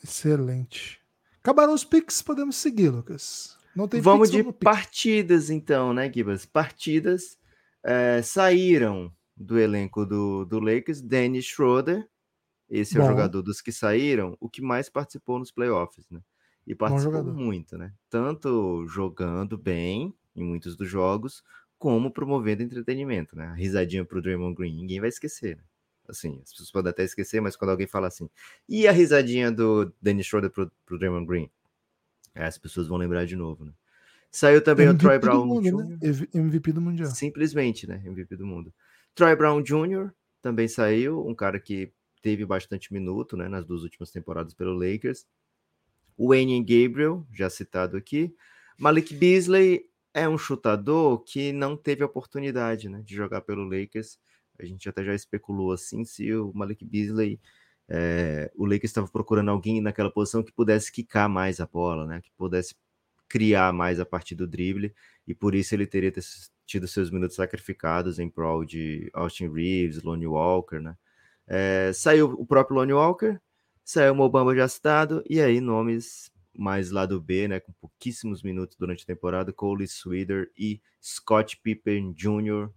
[0.02, 1.00] Excelente.
[1.40, 3.56] Acabaram os picks, podemos seguir, Lucas.
[3.74, 6.44] Não tem Vamos de partidas, então, né, Gibas?
[6.44, 7.38] Partidas
[7.82, 12.06] é, saíram do elenco do, do Lakers, Dennis Schroeder,
[12.68, 13.02] esse Bom.
[13.02, 16.20] é o jogador dos que saíram, o que mais participou nos playoffs, né?
[16.66, 17.92] E participou muito, né?
[18.08, 21.42] Tanto jogando bem em muitos dos jogos,
[21.82, 23.46] como promovendo entretenimento, né?
[23.46, 25.64] A risadinha pro Draymond Green, ninguém vai esquecer, né?
[26.08, 28.30] Assim, as pessoas podem até esquecer, mas quando alguém fala assim,
[28.68, 31.50] e a risadinha do Dennis Schroeder pro, pro Draymond Green?
[32.36, 33.72] As pessoas vão lembrar de novo, né?
[34.30, 35.88] Saiu também MVP o Troy Brown mundo, Jr.
[35.88, 36.28] Né?
[36.34, 37.10] MVP do Mundial.
[37.10, 38.00] Simplesmente, né?
[38.06, 38.72] MVP do mundo.
[39.12, 40.12] Troy Brown Jr.
[40.40, 43.48] também saiu, um cara que teve bastante minuto, né?
[43.48, 45.26] Nas duas últimas temporadas pelo Lakers.
[46.16, 48.32] Wayne Gabriel, já citado aqui.
[48.78, 53.02] Malik Beasley é um chutador que não teve oportunidade, né?
[53.04, 54.18] De jogar pelo Lakers.
[54.58, 57.40] A gente até já especulou assim se o Malik Beasley
[57.88, 62.20] é, o Lakers estava procurando alguém naquela posição que pudesse quicar mais a bola, né?
[62.22, 62.74] Que pudesse
[63.28, 64.94] criar mais a partir do drible,
[65.26, 66.12] e por isso ele teria
[66.66, 70.96] tido seus minutos sacrificados em prol de Austin Reeves, Lonnie Walker, né?
[71.46, 73.38] É, saiu o próprio Lonnie Walker,
[73.84, 77.60] saiu o Mobamba já citado, e aí nomes mais lá do B, né?
[77.60, 82.70] Com pouquíssimos minutos durante a temporada, Cole Swider e Scott Pippen Jr.,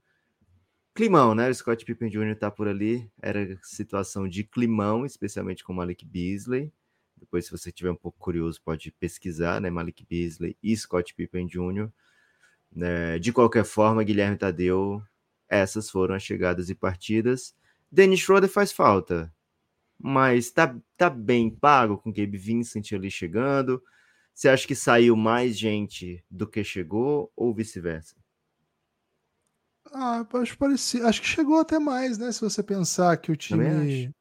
[0.95, 1.49] Climão, né?
[1.49, 2.37] O Scott Pippen Jr.
[2.39, 3.11] tá por ali.
[3.21, 6.71] Era situação de climão, especialmente com Malik Beasley.
[7.17, 9.69] Depois, se você tiver um pouco curioso, pode pesquisar, né?
[9.69, 11.89] Malik Beasley e Scott Pippen Jr.
[12.77, 15.03] É, de qualquer forma, Guilherme Tadeu,
[15.49, 17.53] essas foram as chegadas e partidas.
[17.91, 19.33] Dennis Schroeder faz falta,
[19.99, 23.81] mas tá, tá bem pago com Gabe Vincent ali chegando.
[24.33, 28.15] Você acha que saiu mais gente do que chegou ou vice-versa?
[29.93, 31.07] Ah, acho parecido.
[31.07, 32.31] Acho que chegou até mais, né?
[32.31, 34.13] Se você pensar que o time.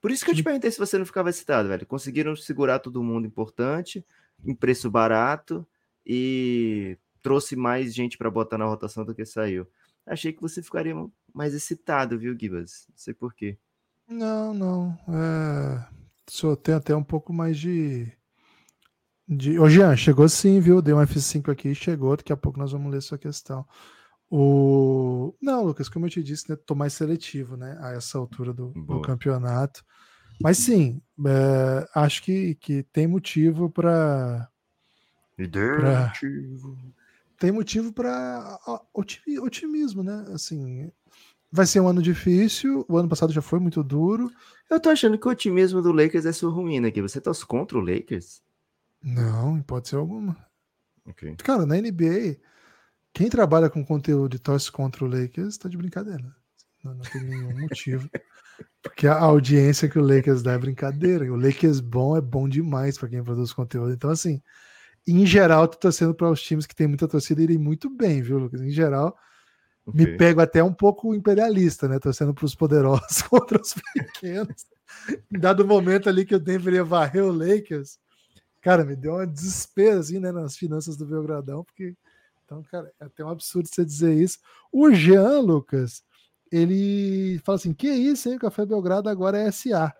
[0.00, 1.86] Por isso que eu te perguntei se você não ficava excitado, velho.
[1.86, 4.06] Conseguiram segurar todo mundo importante,
[4.44, 5.66] em preço barato
[6.06, 9.66] e trouxe mais gente para botar na rotação do que saiu.
[10.06, 10.94] Achei que você ficaria
[11.34, 12.86] mais excitado, viu, Gibas?
[12.88, 13.58] Não sei porquê.
[14.08, 14.98] Não, não.
[15.08, 15.86] É...
[16.28, 18.10] Só tem até um pouco mais de.
[19.26, 19.58] de...
[19.58, 20.82] Ô, Jean, chegou sim, viu?
[20.82, 22.16] Deu um F5 aqui, chegou.
[22.16, 23.66] Daqui a pouco nós vamos ler sua questão.
[24.30, 25.34] O...
[25.40, 28.72] Não, Lucas, como eu te disse, né, tô mais seletivo, né, a essa altura do,
[28.72, 29.82] do campeonato.
[30.40, 34.48] Mas sim, é, acho que, que tem motivo para.
[35.80, 36.12] Pra...
[37.38, 38.58] tem motivo para
[39.40, 40.26] otimismo, né?
[40.32, 40.92] Assim,
[41.50, 42.84] vai ser um ano difícil.
[42.88, 44.30] O ano passado já foi muito duro.
[44.70, 47.00] Eu tô achando que o otimismo do Lakers é sua ruína aqui.
[47.00, 48.42] Você torce contra o Lakers?
[49.02, 50.36] Não, pode ser alguma.
[51.06, 51.36] Okay.
[51.36, 52.36] Cara, na NBA,
[53.12, 56.24] quem trabalha com conteúdo e torce contra o Lakers tá de brincadeira.
[56.84, 58.08] Não, não tem nenhum motivo.
[58.82, 61.32] Porque a audiência que o Lakers dá é brincadeira.
[61.32, 63.92] O Lakers bom é bom demais para quem produz conteúdo.
[63.92, 64.42] Então, assim,
[65.06, 68.38] em geral, tô torcendo para os times que tem muita torcida irem muito bem, viu,
[68.38, 68.60] Lucas?
[68.60, 69.16] Em geral,
[69.88, 70.06] okay.
[70.06, 71.98] me pego até um pouco imperialista, né?
[71.98, 74.66] Torcendo para os poderosos contra os pequenos.
[75.32, 77.98] em dado momento ali que eu deveria varrer o Lakers,
[78.60, 81.94] cara, me deu uma desespero assim, né, nas finanças do Belgradão, porque
[82.48, 84.38] então, cara, é até um absurdo você dizer isso.
[84.72, 86.02] O Jean, Lucas,
[86.50, 88.36] ele fala assim: que isso, hein?
[88.36, 89.94] O Café Belgrado agora é SA.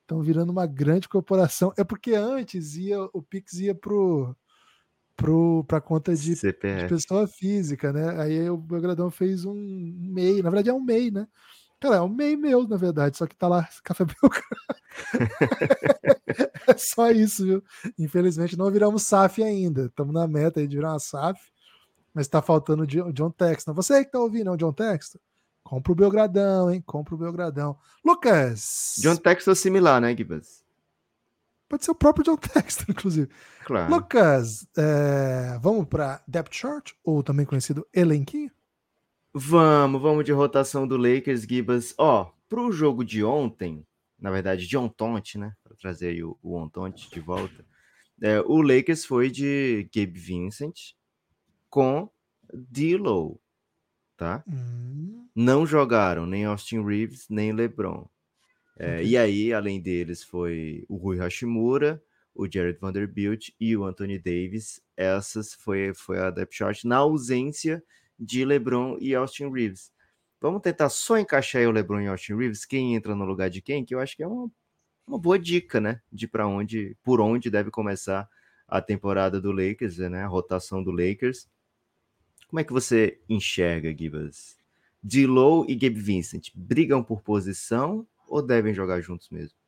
[0.00, 1.74] Estão virando uma grande corporação.
[1.76, 4.34] É porque antes ia, o Pix ia pro
[5.66, 6.52] para conta de, de,
[6.88, 8.20] pessoa física, né?
[8.20, 11.26] Aí o Belgradão fez um MEI, na verdade é um MEI, né?
[11.78, 14.44] Cara, é um MEI meu, na verdade, só que tá lá Café Belgrado.
[16.68, 17.64] é só isso, viu?
[17.98, 19.86] Infelizmente não viramos SAF ainda.
[19.86, 21.40] Estamos na meta aí de virar uma SAF,
[22.14, 23.74] mas tá faltando o John Texton.
[23.74, 25.18] Você que tá ouvindo, é o John Texton?
[25.62, 26.82] Compra o Belgradão, hein?
[26.84, 27.78] Compra o Belgradão.
[28.04, 28.96] Lucas!
[28.98, 30.64] John Texton similar, né, Gibbs?
[31.70, 33.28] Pode ser o próprio John Texton, inclusive.
[33.64, 33.94] Claro.
[33.94, 38.50] Lucas, é, vamos para Depth Chart, ou também conhecido Elenquinho?
[39.32, 41.94] Vamos, vamos de rotação do Lakers, Gibas.
[41.96, 43.86] Ó, pro jogo de ontem,
[44.18, 45.54] na verdade, de Ontonte, né?
[45.62, 47.64] Para trazer aí o, o Ontonte de volta.
[48.20, 50.94] É, o Lakers foi de Gabe Vincent
[51.68, 52.10] com
[52.52, 53.40] D'Lo,
[54.16, 54.42] tá?
[54.48, 55.28] Hum.
[55.36, 58.08] Não jogaram nem Austin Reeves, nem LeBron.
[58.82, 62.02] É, E aí, além deles, foi o Rui Hashimura,
[62.34, 64.80] o Jared Vanderbilt e o Anthony Davis.
[64.96, 67.84] Essas foi, foi a depth chart na ausência
[68.18, 69.92] de LeBron e Austin Reeves.
[70.40, 73.60] Vamos tentar só encaixar aí o LeBron e Austin Reeves, quem entra no lugar de
[73.60, 74.50] quem, que eu acho que é uma,
[75.06, 76.00] uma boa dica, né?
[76.10, 78.26] De para onde, por onde deve começar
[78.66, 80.22] a temporada do Lakers, né?
[80.22, 81.46] A rotação do Lakers.
[82.48, 84.56] Como é que você enxerga, Gibas?
[85.02, 89.58] D'Lo e Gabe Vincent brigam por posição ou devem jogar juntos mesmo?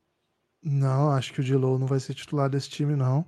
[0.62, 3.26] Não, acho que o D'Lo não vai ser titular desse time, não.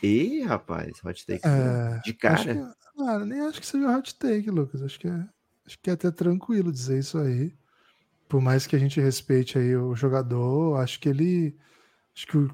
[0.00, 2.34] E rapaz, hot take é, de cara.
[2.34, 4.80] Acho que, ah, nem acho que seja hot take, Lucas.
[4.80, 5.26] Acho que é,
[5.66, 7.52] acho que é até tranquilo dizer isso aí.
[8.28, 11.56] Por mais que a gente respeite aí o jogador, acho que ele,
[12.14, 12.48] acho que o,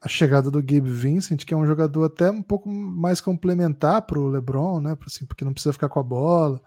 [0.00, 4.18] a chegada do Gabe Vincent, que é um jogador até um pouco mais complementar para
[4.18, 4.96] o LeBron, né?
[5.06, 6.62] Assim, porque não precisa ficar com a bola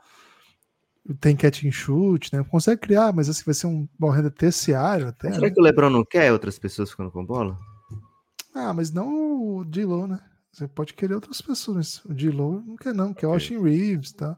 [1.20, 2.44] tem catch and shoot, né?
[2.44, 5.32] Consegue criar, mas assim vai ser um ball terciário até.
[5.32, 5.54] Será né?
[5.54, 7.58] que o LeBron não quer outras pessoas ficando com bola?
[8.54, 10.20] Ah, mas não o D-Low, né?
[10.52, 13.34] Você pode querer outras pessoas, mas o D-Low não quer não, quer okay.
[13.34, 14.38] Austin Reeves, tá?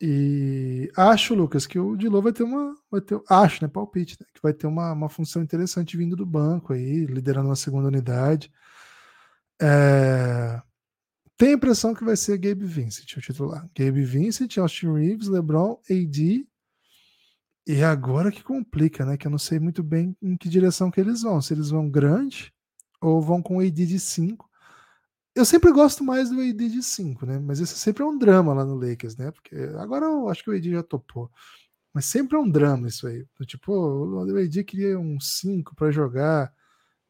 [0.00, 4.26] E acho, Lucas, que o D-Low vai ter uma, vai ter, acho, né, palpite, né,
[4.34, 8.52] que vai ter uma, uma função interessante vindo do banco aí, liderando uma segunda unidade.
[9.60, 10.60] É...
[11.36, 13.68] Tenho a impressão que vai ser Gabe Vincent o titular.
[13.76, 16.46] Gabe Vincent, Austin Reeves, LeBron, AD.
[17.66, 19.16] E agora que complica, né?
[19.16, 21.40] Que eu não sei muito bem em que direção que eles vão.
[21.40, 22.52] Se eles vão grande
[23.00, 24.48] ou vão com AD de 5.
[25.34, 27.38] Eu sempre gosto mais do AD de 5, né?
[27.40, 29.32] Mas esse sempre é um drama lá no Lakers, né?
[29.32, 31.28] Porque agora eu acho que o AD já topou.
[31.92, 33.26] Mas sempre é um drama isso aí.
[33.46, 36.52] Tipo, o AD queria um 5 para jogar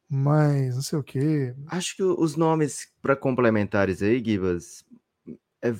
[0.09, 1.53] mas não sei o que.
[1.67, 4.85] Acho que os nomes para complementares aí, Gibas,
[5.61, 5.73] é,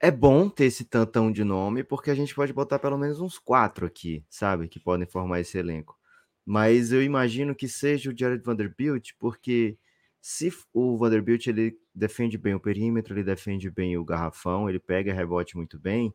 [0.00, 3.38] é bom ter esse tantão de nome, porque a gente pode botar pelo menos uns
[3.38, 4.68] quatro aqui, sabe?
[4.68, 5.98] Que podem formar esse elenco.
[6.44, 9.76] Mas eu imagino que seja o Jared Vanderbilt, porque
[10.20, 15.12] se o Vanderbilt ele defende bem o perímetro, ele defende bem o garrafão, ele pega
[15.12, 16.14] rebote muito bem.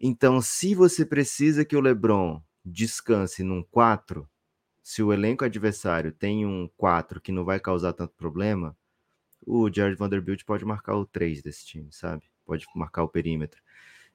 [0.00, 4.28] Então, se você precisa que o LeBron descanse num 4,
[4.82, 8.76] se o elenco adversário tem um 4 que não vai causar tanto problema,
[9.46, 12.24] o Jared Vanderbilt pode marcar o 3 desse time, sabe?
[12.44, 13.62] Pode marcar o perímetro.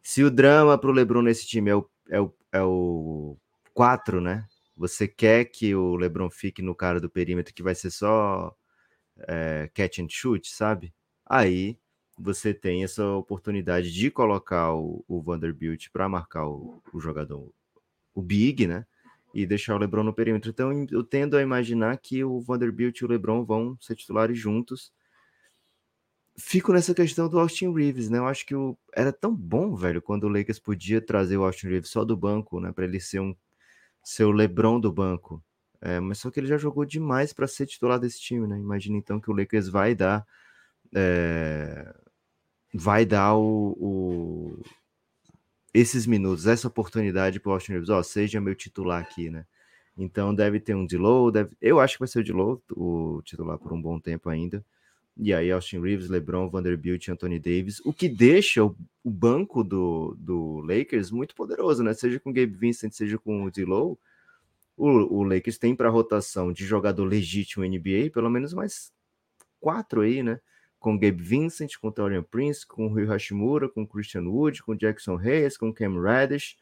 [0.01, 3.37] Se o drama para o LeBron nesse time é o, é, o, é o
[3.73, 4.47] 4, né?
[4.75, 8.55] Você quer que o LeBron fique no cara do perímetro que vai ser só
[9.27, 10.93] é, catch and shoot, sabe?
[11.25, 11.77] Aí
[12.17, 17.53] você tem essa oportunidade de colocar o, o Vanderbilt para marcar o, o jogador,
[18.13, 18.85] o Big, né?
[19.37, 20.49] E deixar o LeBron no perímetro.
[20.49, 24.91] Então eu tendo a imaginar que o Vanderbilt e o LeBron vão ser titulares juntos.
[26.35, 28.17] Fico nessa questão do Austin Reeves, né?
[28.17, 28.75] Eu acho que o...
[28.95, 32.59] era tão bom, velho, quando o Lakers podia trazer o Austin Reeves só do banco,
[32.59, 33.35] né, para ele ser um
[34.03, 35.43] seu LeBron do banco.
[35.79, 38.57] É, mas só que ele já jogou demais para ser titular desse time, né?
[38.57, 40.25] Imagina então que o Lakers vai dar
[40.95, 41.93] é...
[42.73, 44.63] vai dar o, o
[45.77, 49.45] esses minutos, essa oportunidade para o Austin Reeves, ó, seja meu titular aqui, né?
[49.95, 51.55] Então deve ter um Dilow, deve...
[51.61, 54.65] eu acho que vai ser o Dilow, o titular por um bom tempo ainda.
[55.15, 60.15] E aí Austin Reeves, LeBron, Vanderbilt, Anthony Davis, o que deixa o, o banco do,
[60.19, 61.93] do Lakers muito poderoso, né?
[61.93, 63.99] Seja com Gabe Vincent, seja com o Dilow,
[64.75, 68.91] o, o Lakers tem para rotação de jogador legítimo NBA, pelo menos mais
[69.59, 70.39] quatro aí, né?
[70.79, 75.57] Com Gabe Vincent, com Torian Prince, com Rui Hashimura, com Christian Wood, com Jackson Reyes,
[75.57, 76.55] com Cam Reddish.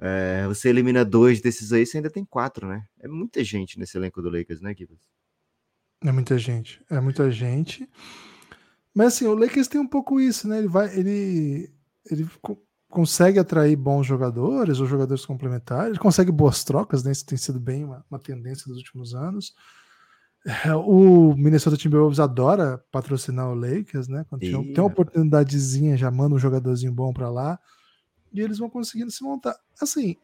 [0.00, 2.84] É, você elimina dois desses aí, você ainda tem quatro, né?
[3.00, 5.08] É muita gente nesse elenco do Lakers, né, Gibbs?
[6.02, 7.88] É muita gente, é muita gente.
[8.94, 10.58] Mas assim, o Lakers tem um pouco isso, né?
[10.58, 11.72] Ele vai, ele,
[12.10, 12.28] ele
[12.88, 17.10] consegue atrair bons jogadores ou jogadores complementares, ele consegue boas trocas, né?
[17.10, 19.54] Isso tem sido bem uma, uma tendência dos últimos anos.
[20.46, 24.24] É, o Minnesota Timberwolves adora patrocinar o Lakers, né?
[24.28, 27.58] Quando tem, tem uma oportunidadezinha, já manda um jogadorzinho bom para lá
[28.32, 29.56] e eles vão conseguindo se montar.
[29.80, 30.16] Assim,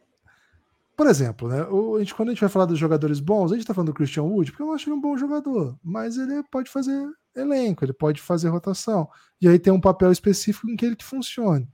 [0.95, 1.63] por exemplo, né?
[1.63, 3.87] O, a gente, quando a gente vai falar dos jogadores bons, a gente tá falando
[3.87, 7.83] do Christian Wood, porque eu acho ele um bom jogador, mas ele pode fazer elenco,
[7.83, 9.09] ele pode fazer rotação.
[9.41, 11.67] E aí tem um papel específico em que ele que funcione.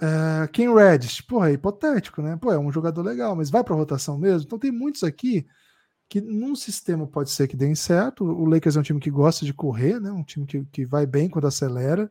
[0.00, 2.36] É, Ken Reddish, porra, é hipotético, né?
[2.36, 4.46] Pô, é um jogador legal, mas vai para rotação mesmo.
[4.46, 5.46] Então tem muitos aqui
[6.10, 8.24] que num sistema pode ser que dê certo.
[8.24, 10.10] O Lakers é um time que gosta de correr, né?
[10.10, 12.10] Um time que, que vai bem quando acelera.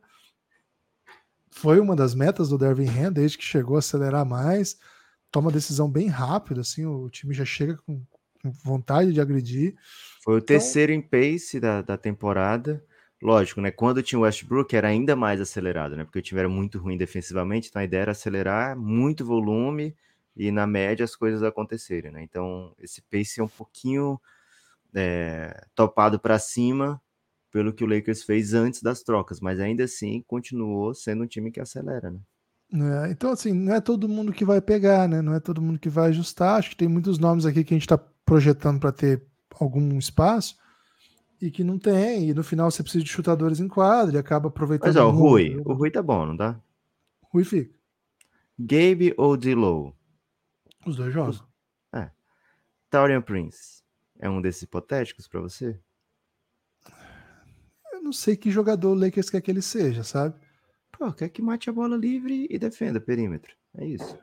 [1.50, 4.78] Foi uma das metas do Dervin Ham desde que chegou a acelerar mais.
[5.30, 8.02] Toma decisão bem rápido, assim, o time já chega com,
[8.42, 9.76] com vontade de agredir.
[10.24, 12.82] Foi o então, terceiro em pace da, da temporada
[13.22, 13.70] lógico, né?
[13.70, 16.04] Quando tinha o Westbrook era ainda mais acelerado, né?
[16.04, 19.94] Porque o time era muito ruim defensivamente, então a ideia era acelerar muito volume
[20.36, 22.22] e na média as coisas acontecerem, né?
[22.22, 24.20] Então esse pace é um pouquinho
[24.94, 27.00] é, topado para cima
[27.50, 31.50] pelo que o Lakers fez antes das trocas, mas ainda assim continuou sendo um time
[31.50, 32.20] que acelera, né?
[32.72, 35.20] É, então, assim, não é todo mundo que vai pegar, né?
[35.20, 36.56] Não é todo mundo que vai ajustar.
[36.56, 39.26] Acho que tem muitos nomes aqui que a gente está projetando para ter
[39.58, 40.56] algum espaço
[41.40, 44.48] e que não tem, e no final você precisa de chutadores em quadro, e acaba
[44.48, 44.88] aproveitando.
[44.88, 46.60] Mas ó, o Rui, o Rui tá bom, não tá?
[47.32, 47.74] Rui fica.
[48.58, 49.96] Gabe ou D-Low?
[50.84, 51.44] Os dois jogos.
[51.92, 52.10] É.
[52.88, 53.82] Taurian Prince
[54.18, 55.78] é um desses hipotéticos para você?
[57.92, 60.38] Eu não sei que jogador o Lakers quer que ele seja, sabe?
[60.92, 63.54] Pô, quer que mate a bola livre e defenda perímetro.
[63.74, 64.18] É isso.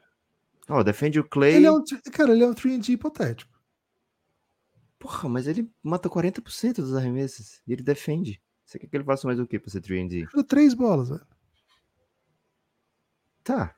[0.69, 1.55] Ó, defende o Clay.
[1.55, 3.57] Ele é um, cara, ele é um 3D hipotético.
[4.99, 8.41] Porra, mas ele mata 40% dos arremessos e ele defende.
[8.65, 10.27] Você quer que ele faça mais o que pra ser 3D?
[10.45, 11.25] Três bolas, velho.
[13.43, 13.75] Tá.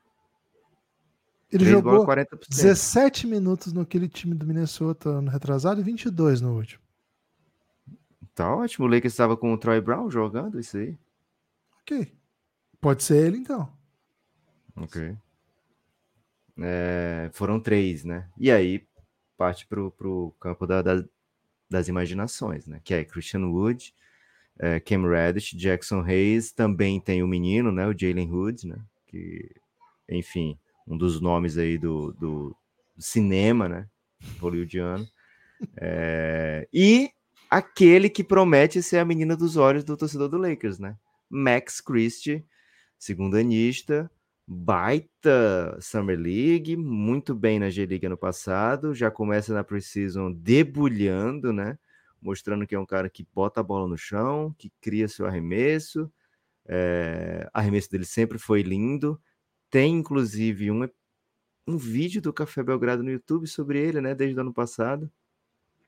[1.52, 2.06] Ele jogou
[2.48, 6.82] 17 minutos naquele time do Minnesota no retrasado e 22 no último.
[8.36, 8.86] Tá ótimo.
[8.86, 10.98] O Lakers estava com o Troy Brown jogando isso aí.
[11.82, 12.14] Ok.
[12.80, 13.72] Pode ser ele então.
[14.76, 15.18] Ok.
[16.62, 18.30] É, foram três, né?
[18.38, 18.88] E aí,
[19.38, 21.04] parte para o campo da, da,
[21.70, 22.80] das imaginações, né?
[22.84, 23.94] Que é Christian Wood,
[24.58, 27.88] é, Cam Reddish, Jackson Hayes, também tem o menino, né?
[27.88, 28.78] O Jalen Hood, né?
[29.08, 29.50] Que,
[30.08, 30.58] enfim,
[30.90, 32.56] um dos nomes aí do, do
[32.98, 33.88] cinema, né?
[34.40, 35.08] Hollywoodiano.
[35.78, 37.12] É, e
[37.50, 40.98] aquele que promete ser a menina dos olhos do torcedor do Lakers, né?
[41.30, 42.44] Max Christie,
[42.98, 44.10] segundo anista,
[44.48, 51.78] baita Summer League, muito bem na G-League ano passado, já começa na Precision debulhando, né?
[52.20, 56.12] Mostrando que é um cara que bota a bola no chão, que cria seu arremesso.
[56.68, 59.22] É, arremesso dele sempre foi lindo.
[59.70, 60.88] Tem inclusive um,
[61.68, 64.16] um vídeo do Café Belgrado no YouTube sobre ele, né?
[64.16, 65.10] Desde o ano passado,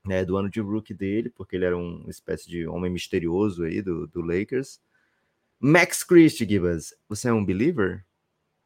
[0.04, 0.24] né?
[0.24, 4.06] Do ano de rookie dele, porque ele era uma espécie de homem misterioso aí do,
[4.06, 4.80] do Lakers.
[5.58, 8.04] Max Christie, Gibas, você é um believer?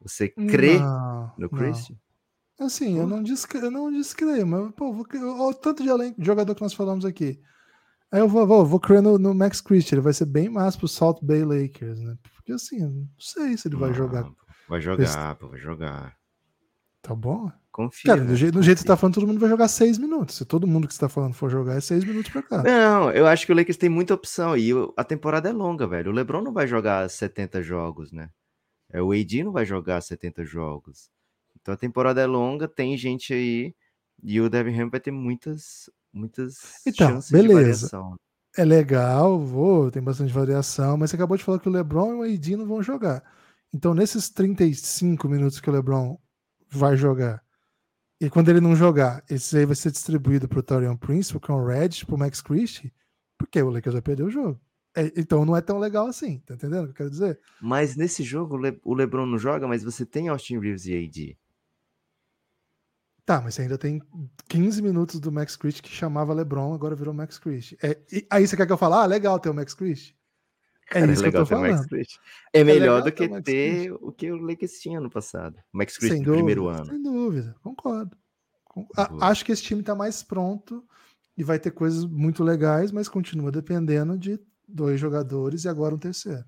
[0.01, 1.91] Você crê não, no Chris?
[2.59, 6.55] Assim, eu não, descre eu não descreio, mas pô, vou, o tanto de além, jogador
[6.55, 7.39] que nós falamos aqui.
[8.11, 10.75] Aí eu vou, vou, vou crer no, no, Max Christian, ele vai ser bem mais
[10.75, 12.17] pro Salt Bay Lakers, né?
[12.35, 14.27] Porque assim, não sei se ele vai jogar.
[14.67, 16.17] Vai jogar, pô, vai jogar.
[17.01, 17.51] Tá bom?
[17.71, 18.15] Confia.
[18.15, 20.35] Cara, do, jeito, do jeito que você tá falando, todo mundo vai jogar seis minutos.
[20.35, 22.63] Se todo mundo que você tá falando for jogar, é seis minutos pra cá.
[22.63, 24.57] Não, eu acho que o Lakers tem muita opção.
[24.57, 26.11] E a temporada é longa, velho.
[26.11, 28.29] O LeBron não vai jogar 70 jogos, né?
[28.91, 31.09] É, o AD não vai jogar 70 jogos.
[31.61, 33.75] Então a temporada é longa, tem gente aí
[34.23, 37.53] e o Devin Ham vai ter muitas, muitas então, chances beleza.
[37.53, 38.15] de variação.
[38.57, 42.31] É legal, vou, tem bastante variação, mas você acabou de falar que o LeBron e
[42.31, 43.23] o AD não vão jogar.
[43.73, 46.17] Então, nesses 35 minutos que o LeBron
[46.69, 47.43] vai jogar,
[48.19, 51.53] e quando ele não jogar, esse aí vai ser distribuído para o Torian Prince, para
[51.53, 52.91] o Red, para o Max Christie,
[53.37, 54.59] porque o Lakers vai perder o jogo.
[54.95, 57.39] É, então não é tão legal assim, tá entendendo o que eu quero dizer?
[57.61, 61.05] Mas nesse jogo o, Le o LeBron não joga, mas você tem Austin Reeves e
[61.05, 61.37] AD.
[63.23, 64.01] Tá, mas você ainda tem
[64.47, 67.77] 15 minutos do Max Christie que chamava LeBron, agora virou Max Christie.
[67.83, 68.01] É,
[68.31, 70.16] aí você quer que eu fale, ah, legal ter o Max Christie?
[70.89, 71.85] É Cara, isso é que eu tô falando.
[72.53, 75.57] É, é melhor do que ter, o que o Lakers tinha no passado.
[75.73, 76.85] O Max Christie no primeiro ano.
[76.85, 78.15] Sem dúvida, concordo.
[79.21, 80.83] Acho que esse time tá mais pronto
[81.37, 85.99] e vai ter coisas muito legais, mas continua dependendo de dois jogadores e agora um
[85.99, 86.43] terceiro.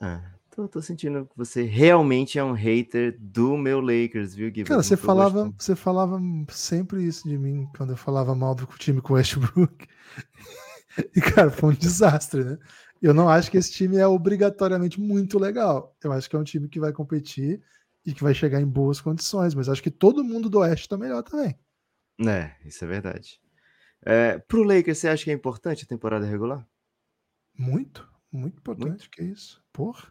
[0.00, 4.64] Ah, tô, tô sentindo que você realmente é um hater do meu Lakers, viu, Gui?
[4.64, 9.00] Cara, você falava, você falava sempre isso de mim quando eu falava mal do time
[9.00, 9.86] com o Westbrook.
[11.14, 12.58] e, cara, foi um desastre, né?
[13.04, 15.94] Eu não acho que esse time é obrigatoriamente muito legal.
[16.02, 17.62] Eu acho que é um time que vai competir
[18.02, 20.96] e que vai chegar em boas condições, mas acho que todo mundo do Oeste tá
[20.96, 21.54] melhor também.
[22.26, 23.38] É, isso é verdade.
[24.00, 26.66] É, pro Lakers, você acha que é importante a temporada regular?
[27.58, 29.10] Muito, muito importante, muito.
[29.10, 29.62] que é isso.
[29.70, 30.08] Porra.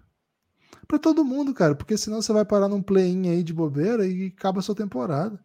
[0.88, 4.28] Pra todo mundo, cara, porque senão você vai parar num play-in aí de bobeira e
[4.28, 5.44] acaba a sua temporada.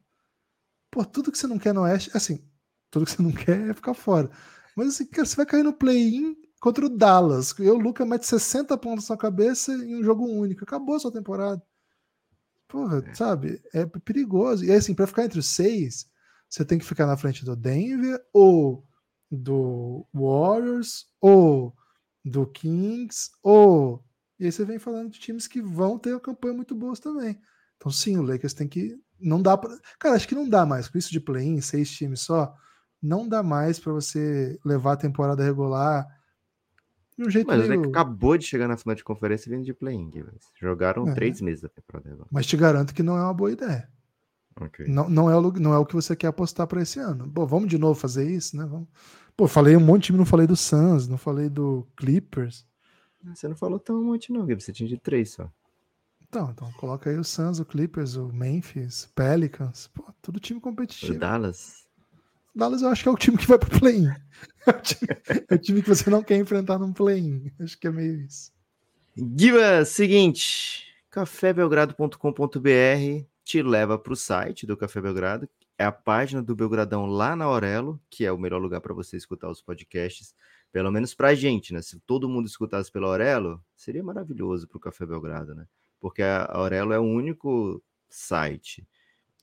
[0.91, 2.47] Pô, tudo que você não quer no Oeste, assim,
[2.91, 4.31] tudo que você não quer é ficar fora.
[4.77, 7.55] Mas assim, cara, você vai cair no play-in contra o Dallas.
[7.59, 10.65] Eu, o Luca mete 60 pontos na cabeça em um jogo único.
[10.65, 11.63] Acabou a sua temporada.
[12.67, 13.15] Porra, é.
[13.15, 13.63] sabe?
[13.73, 14.65] É perigoso.
[14.65, 16.07] E assim, para ficar entre os seis,
[16.49, 18.87] você tem que ficar na frente do Denver, ou
[19.31, 21.75] do Warriors, ou
[22.25, 24.05] do Kings, ou.
[24.39, 27.41] E aí você vem falando de times que vão ter uma campanha muito boas também.
[27.77, 29.01] Então, sim, o Lakers tem que.
[29.19, 29.77] Não dá pra.
[29.99, 30.89] Cara, acho que não dá mais.
[30.89, 32.55] Com isso de play-in, seis times só,
[33.03, 36.07] não dá mais para você levar a temporada regular
[37.19, 37.89] de um jeito Mas meio...
[37.89, 40.09] acabou de chegar na final de conferência vindo de play-in.
[40.61, 41.15] Jogaram é.
[41.15, 42.25] três meses da temporada.
[42.31, 43.91] Mas te garanto que não é uma boa ideia.
[44.61, 44.87] Okay.
[44.87, 47.29] Não, não, é o, não é o que você quer apostar para esse ano.
[47.31, 48.65] Pô, vamos de novo fazer isso, né?
[48.65, 48.89] Vamos...
[49.37, 52.67] Pô, falei um monte de time, não falei do Suns, não falei do Clippers.
[53.35, 54.63] Você não falou tão um monte, não, Gabe.
[54.63, 55.51] Você tinha de três só.
[56.29, 59.89] Então, então coloca aí o Suns, o Clippers, o Memphis, Pelicans.
[59.93, 61.15] Pô, tudo time competitivo.
[61.15, 61.88] O Dallas.
[62.55, 64.09] Dallas eu acho que é o time que vai pro play-in.
[64.09, 64.17] É,
[65.49, 67.51] é o time que você não quer enfrentar num play-in.
[67.61, 68.53] Acho que é meio isso.
[69.17, 76.55] Giba, seguinte, cafébelgrado.com.br te leva para o site do Café Belgrado, é a página do
[76.55, 80.35] Belgradão lá na Aurelo, que é o melhor lugar para você escutar os podcasts,
[80.71, 81.81] pelo menos para a gente, né?
[81.81, 85.67] Se todo mundo escutasse pela Aurelo, seria maravilhoso para o Café Belgrado, né?
[85.99, 88.87] Porque a Aurelo é o único site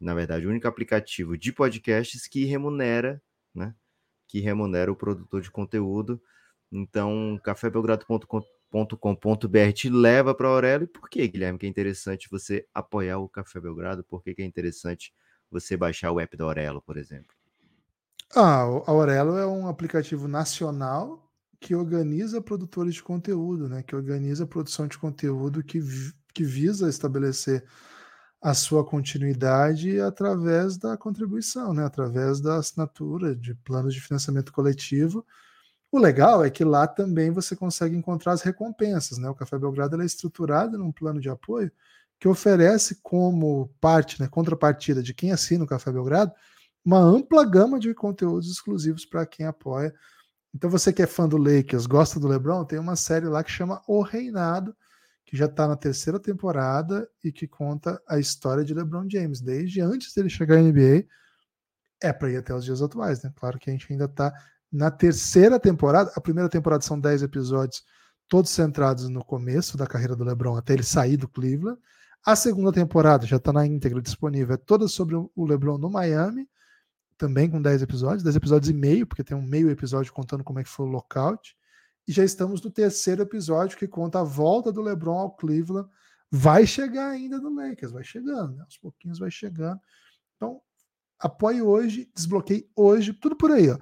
[0.06, 3.20] na verdade, o único aplicativo de podcasts que remunera,
[3.54, 3.74] né?
[4.28, 6.22] Que remunera o produtor de conteúdo.
[6.72, 10.84] Então, cafébelgrado.com.br te leva para Aurelo.
[10.84, 14.04] E por que, Guilherme, que é interessante você apoiar o Café Belgrado?
[14.04, 15.12] Por que, que é interessante
[15.50, 17.34] você baixar o app da Aurelo, por exemplo?
[18.36, 23.82] Ah, a Aurelo é um aplicativo nacional que organiza produtores de conteúdo, né?
[23.82, 25.80] Que organiza a produção de conteúdo que,
[26.32, 27.66] que visa estabelecer
[28.46, 31.84] a sua continuidade através da contribuição, né?
[31.84, 35.26] através da assinatura de planos de financiamento coletivo.
[35.92, 39.18] O legal é que lá também você consegue encontrar as recompensas.
[39.18, 39.28] Né?
[39.28, 41.72] O Café Belgrado é estruturado num plano de apoio
[42.20, 46.32] que oferece como parte, né, contrapartida de quem assina o Café Belgrado,
[46.86, 49.92] uma ampla gama de conteúdos exclusivos para quem apoia.
[50.54, 53.50] Então você que é fã do Lakers, gosta do LeBron, tem uma série lá que
[53.50, 54.76] chama O Reinado,
[55.36, 60.14] já está na terceira temporada e que conta a história de LeBron James, desde antes
[60.14, 61.06] dele chegar à NBA,
[62.02, 63.32] é para ir até os dias atuais, né?
[63.36, 64.34] Claro que a gente ainda está
[64.72, 67.84] na terceira temporada, a primeira temporada são 10 episódios,
[68.28, 71.80] todos centrados no começo da carreira do LeBron até ele sair do Cleveland.
[72.26, 76.50] A segunda temporada já está na íntegra disponível, é toda sobre o LeBron no Miami,
[77.18, 80.60] também com 10 episódios, 10 episódios e meio, porque tem um meio episódio contando como
[80.60, 81.56] é que foi o lockout.
[82.08, 85.90] E já estamos no terceiro episódio que conta a volta do LeBron ao Cleveland.
[86.30, 88.64] Vai chegar ainda no Lakers, vai chegando, né?
[88.64, 89.80] aos pouquinhos vai chegando.
[90.36, 90.62] Então,
[91.20, 93.70] apoie hoje, desbloqueie hoje, tudo por aí.
[93.70, 93.78] Ó.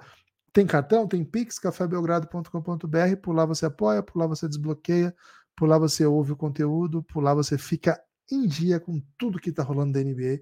[0.52, 3.16] Tem cartão, tem Pix, cafébelgrado.com.br.
[3.20, 5.14] Por lá você apoia, por lá você desbloqueia,
[5.56, 8.00] por lá você ouve o conteúdo, por lá você fica
[8.30, 10.40] em dia com tudo que está rolando da NBA.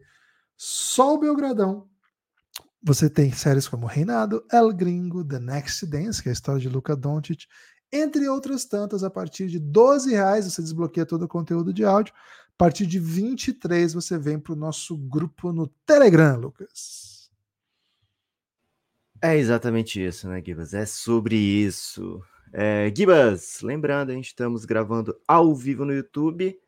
[0.57, 1.89] Só o Belgradão.
[2.85, 6.69] Você tem séries como Reinado, El Gringo, The Next Dance, que é a história de
[6.69, 7.47] Luca Doncic,
[7.93, 9.05] entre outras tantas.
[9.05, 12.15] A partir de 12 reais você desbloqueia todo o conteúdo de áudio.
[12.15, 17.31] A partir de 23 você vem para o nosso grupo no Telegram, Lucas.
[19.21, 20.75] É exatamente isso, né, Gibas?
[20.75, 22.21] É sobre isso.
[22.53, 26.59] É, Gibas, lembrando, a gente estamos gravando ao vivo no YouTube.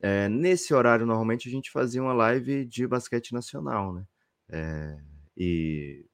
[0.00, 4.04] É, nesse horário, normalmente, a gente fazia uma live de basquete nacional, né?
[4.48, 4.96] É,
[5.36, 6.06] e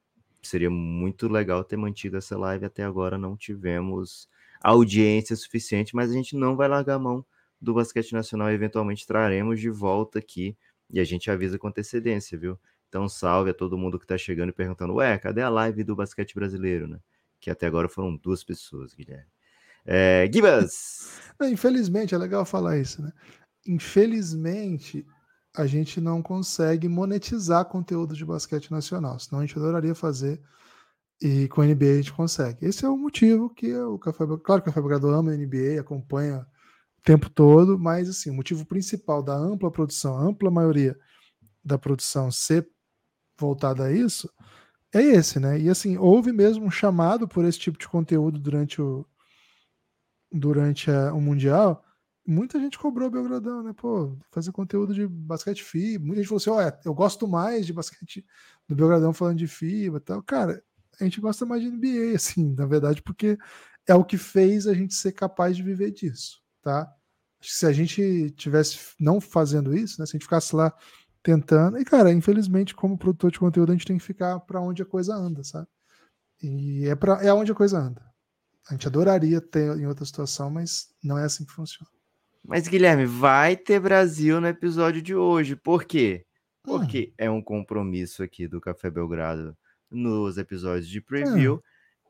[0.43, 3.19] seria muito legal ter mantido essa live até agora.
[3.19, 4.27] Não tivemos
[4.65, 7.25] audiência suficiente, mas a gente não vai largar a mão
[7.61, 8.51] do basquete nacional.
[8.51, 10.57] Eventualmente traremos de volta aqui
[10.91, 12.59] e a gente avisa com antecedência, viu?
[12.89, 15.95] Então, salve a todo mundo que está chegando e perguntando: ué, cadê a live do
[15.95, 16.99] basquete brasileiro, né?
[17.41, 19.27] Que até agora foram duas pessoas, Guilherme.
[19.85, 21.21] É, Gibas!
[21.43, 23.13] Infelizmente, é legal falar isso, né?
[23.67, 25.05] Infelizmente,
[25.55, 30.41] a gente não consegue monetizar conteúdo de basquete nacional, senão a gente adoraria fazer
[31.25, 32.67] e com a NBA a gente consegue.
[32.67, 35.81] Esse é o motivo que o Café Claro que o Café Belgrado ama a NBA,
[35.81, 36.47] acompanha
[36.99, 40.95] o tempo todo, mas assim, o motivo principal da ampla produção, ampla maioria
[41.65, 42.69] da produção ser
[43.39, 44.31] voltada a isso,
[44.93, 45.59] é esse, né?
[45.59, 49.07] E assim, houve mesmo um chamado por esse tipo de conteúdo durante o
[50.31, 51.83] durante a, o Mundial,
[52.27, 53.73] muita gente cobrou Belgradão, né?
[53.73, 56.05] Pô, fazer conteúdo de basquete FIBA.
[56.05, 58.27] Muita gente falou assim: ó, oh, eu gosto mais de basquete
[58.69, 60.23] do Belgradão falando de FIBA e tal.
[60.23, 60.63] Cara,
[61.01, 63.39] a gente gosta mais de NBA, assim, na verdade, porque
[63.87, 66.91] é o que fez a gente ser capaz de viver disso, tá?
[67.41, 70.07] Acho que se a gente tivesse não fazendo isso, né?
[70.07, 70.73] Se a gente ficasse lá
[71.23, 74.83] tentando, e cara, infelizmente, como produtor de conteúdo, a gente tem que ficar para onde
[74.83, 75.67] a coisa anda, sabe?
[76.43, 78.03] E é, pra, é onde a coisa anda.
[78.69, 81.91] A gente adoraria ter em outra situação, mas não é assim que funciona.
[82.43, 85.57] Mas, Guilherme, vai ter Brasil no episódio de hoje.
[85.57, 86.27] Por quê?
[86.63, 87.15] Porque hum.
[87.19, 89.57] é um compromisso aqui do Café Belgrado
[89.95, 91.61] nos episódios de preview hum.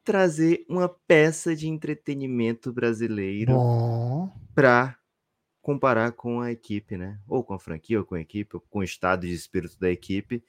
[0.02, 3.52] trazer uma peça de entretenimento brasileiro
[4.54, 4.96] para
[5.60, 7.18] comparar com a equipe, né?
[7.26, 9.90] Ou com a franquia, ou com a equipe, ou com o estado de espírito da
[9.90, 10.44] equipe.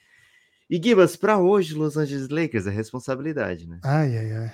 [0.70, 3.80] E Gibas, para hoje, Los Angeles Lakers é responsabilidade, né?
[3.84, 4.52] Ai, ai, ai.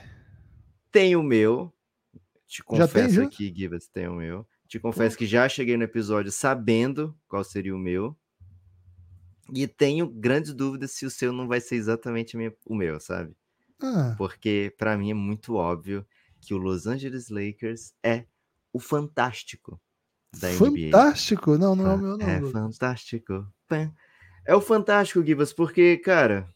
[0.91, 1.73] Tem o meu.
[2.47, 4.45] Te confesso tem, aqui, Gibas, tem o meu.
[4.67, 5.19] Te confesso Pô.
[5.19, 8.15] que já cheguei no episódio sabendo qual seria o meu.
[9.53, 13.35] E tenho grandes dúvidas se o seu não vai ser exatamente o meu, sabe?
[13.81, 14.15] Ah.
[14.17, 16.05] Porque para mim é muito óbvio
[16.39, 18.25] que o Los Angeles Lakers é
[18.71, 19.79] o fantástico
[20.33, 20.65] da fantástico?
[20.65, 20.91] NBA.
[20.91, 21.57] Fantástico?
[21.57, 22.29] Não, não é o meu não.
[22.29, 22.51] É Lucas.
[22.51, 23.53] fantástico.
[24.45, 26.49] É o fantástico, Gibas, porque, cara,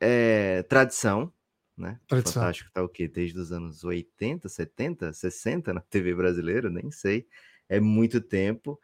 [0.00, 1.32] é tradição,
[1.76, 2.00] né?
[2.06, 2.42] Tradição.
[2.42, 3.08] Fantástico tá o quê?
[3.08, 7.26] Desde os anos 80, 70, 60 na TV brasileira, nem sei.
[7.68, 8.78] É muito tempo.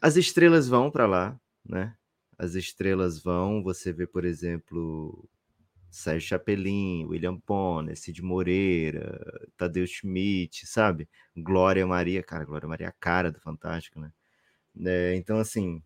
[0.00, 1.96] As estrelas vão para lá, né?
[2.36, 5.28] As estrelas vão, você vê, por exemplo,
[5.90, 11.08] Sérgio Chapelin, William Bonner, Cid Moreira, Tadeu Schmidt, sabe?
[11.36, 14.12] Glória Maria, cara, Glória Maria é a cara do Fantástico, né?
[14.84, 15.80] É, então, assim,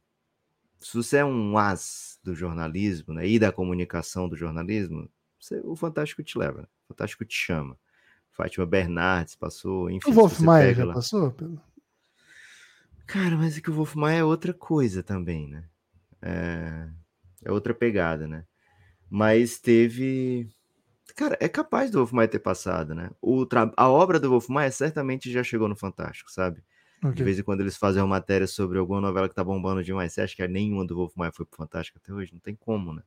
[0.80, 5.76] se você é um as do jornalismo né, e da comunicação do jornalismo, você, o
[5.76, 6.68] Fantástico te leva, né?
[6.84, 7.78] o Fantástico te chama.
[8.30, 10.10] Fátima Bernardes passou, enfim.
[10.10, 10.94] O Wolf Maia já lá...
[10.94, 11.34] passou?
[13.08, 15.64] Cara, mas é que o Wolf Maia é outra coisa também, né?
[16.22, 16.88] É,
[17.44, 18.44] é outra pegada, né?
[19.10, 20.48] Mas teve.
[21.16, 23.10] Cara, é capaz do Wolf Maia ter passado, né?
[23.20, 23.72] O tra...
[23.76, 26.62] A obra do Wolf Maia certamente já chegou no Fantástico, sabe?
[26.98, 27.12] Okay.
[27.12, 30.12] De vez em quando eles fazem uma matéria sobre alguma novela que tá bombando demais.
[30.12, 32.32] Você acha que nenhuma do Wolf Maia foi pro Fantástico até hoje?
[32.32, 33.02] Não tem como, né?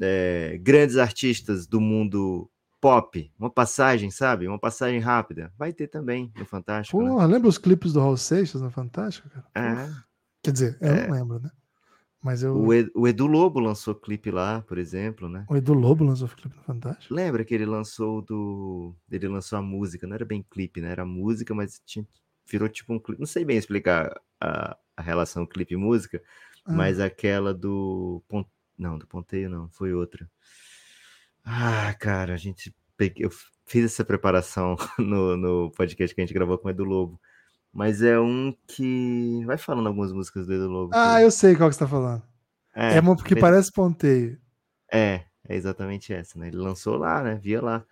[0.00, 2.50] é, grandes artistas do mundo
[2.80, 4.46] pop, uma passagem, sabe?
[4.46, 5.52] Uma passagem rápida.
[5.56, 7.00] Vai ter também no Fantástico.
[7.02, 7.08] Né?
[7.08, 7.34] Porra, né?
[7.34, 9.46] lembra os clipes do Raul Seixas no Fantástico, cara?
[9.54, 9.90] É.
[10.42, 11.06] Quer dizer, eu é.
[11.06, 11.50] não lembro, né?
[12.22, 12.56] Mas eu...
[12.56, 15.44] o, Edu, o Edu Lobo lançou clipe lá, por exemplo, né?
[15.48, 17.14] O Edu Lobo lançou clipe no Fantástico?
[17.14, 18.94] Lembra que ele lançou do.
[19.10, 20.90] Ele lançou a música, não era bem clipe, né?
[20.90, 22.04] Era música, mas tinha...
[22.46, 23.20] virou tipo um clipe.
[23.20, 26.20] Não sei bem explicar a, a relação clipe e música,
[26.66, 26.72] ah.
[26.72, 28.22] mas aquela do
[28.76, 30.28] não, do ponteio não, foi outra.
[31.50, 32.74] Ah, cara, a gente.
[33.16, 33.30] Eu
[33.64, 37.18] fiz essa preparação no, no podcast que a gente gravou com o Edu Lobo.
[37.72, 39.42] Mas é um que.
[39.46, 40.90] Vai falando algumas músicas do Edu Lobo.
[40.94, 41.24] Ah, que...
[41.24, 42.22] eu sei qual que você tá falando.
[42.76, 43.40] É, é uma porque ele...
[43.40, 44.38] parece ponteio.
[44.92, 46.48] É, é exatamente essa, né?
[46.48, 47.36] Ele lançou lá, né?
[47.36, 47.82] Via lá.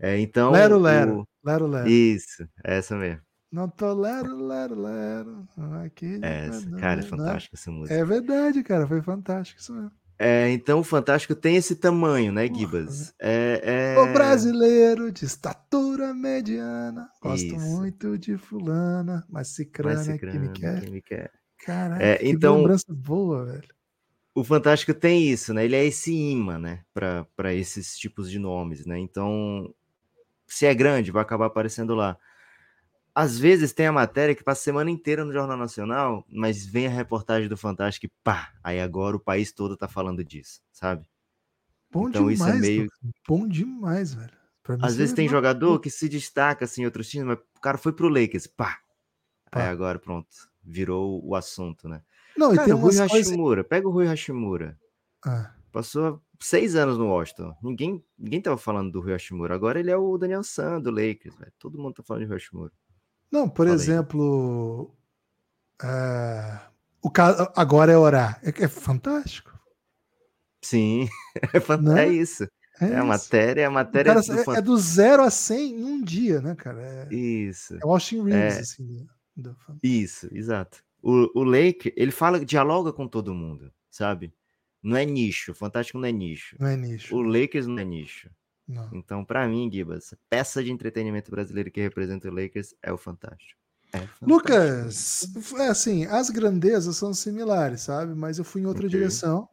[0.00, 0.50] É, então.
[0.50, 1.20] Lero, Lero.
[1.20, 1.26] O...
[1.44, 1.88] Lero, Lero.
[1.88, 3.22] Isso, é essa mesmo.
[3.52, 5.48] Não tolero, lero, lero.
[5.84, 7.94] Aqui, é, essa, cara, é fantástica essa música.
[7.94, 9.92] É verdade, cara, foi fantástico isso mesmo.
[10.18, 13.12] É, então o Fantástico tem esse tamanho, né, Gibas?
[13.20, 14.00] É, é...
[14.00, 17.08] O brasileiro de estatura mediana.
[17.20, 17.58] Gosto Isso.
[17.58, 20.80] muito de fulana, mas cicrana, mas que me quer.
[20.80, 21.32] Que me quer.
[21.64, 23.74] Caraca, é, que então, lembrança boa, velho.
[24.34, 25.64] O Fantástico tem isso, né?
[25.64, 26.82] Ele é esse imã, né?
[26.92, 28.98] Para esses tipos de nomes, né?
[28.98, 29.72] Então,
[30.46, 32.18] se é grande, vai acabar aparecendo lá
[33.14, 36.86] às vezes tem a matéria que passa a semana inteira no Jornal Nacional, mas vem
[36.88, 41.08] a reportagem do Fantástico e pá, aí agora o país todo tá falando disso, sabe?
[41.90, 42.88] Bom então demais, isso é meio
[43.28, 44.32] bom demais, velho.
[44.80, 47.92] Às vezes tem jogador que se destaca assim em outros times, mas o cara foi
[47.92, 48.80] pro Lakers, pá.
[49.50, 49.62] pá.
[49.62, 50.28] Aí agora pronto,
[50.64, 52.02] virou o assunto, né?
[52.36, 53.68] Não, cara, e tem o Rui Hashimura, coisas...
[53.68, 54.76] pega o Rui Hashimura.
[55.24, 55.54] Ah.
[55.70, 57.54] Passou seis anos no Washington.
[57.62, 59.54] Ninguém, ninguém tava falando do Rui Hashimura.
[59.54, 61.52] Agora ele é o Daniel San do Lakers, velho.
[61.58, 62.72] Todo mundo tá falando de Rui Hashimura.
[63.34, 64.94] Não, por Fala exemplo,
[65.82, 66.60] é,
[67.02, 68.40] o caso agora é orar.
[68.44, 69.52] É, é fantástico.
[70.62, 71.08] Sim,
[71.52, 71.76] é.
[71.78, 72.04] Né?
[72.04, 72.44] é isso.
[72.80, 74.52] É, é a matéria, a matéria cara, do...
[74.52, 76.80] é, é, do zero a 100 em um dia, né, cara?
[76.80, 77.74] É, isso.
[77.74, 79.04] É Austin Reeves, assim.
[79.36, 79.56] Do...
[79.82, 80.84] Isso, exato.
[81.02, 84.32] O, o Lake, ele fala, dialoga com todo mundo, sabe?
[84.80, 86.56] Não é nicho, o Fantástico não é nicho.
[86.60, 87.16] Não é nicho.
[87.16, 88.30] O Lakers não é nicho.
[88.66, 88.88] Não.
[88.92, 93.60] Então, para mim, Gibas, peça de entretenimento brasileiro que representa o Lakers é o Fantástico.
[93.92, 94.26] É fantástico.
[94.26, 98.14] Lucas, é assim, as grandezas são similares, sabe?
[98.14, 98.98] Mas eu fui em outra okay.
[98.98, 99.48] direção.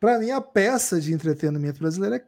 [0.00, 2.26] Para mim, a peça de entretenimento brasileiro é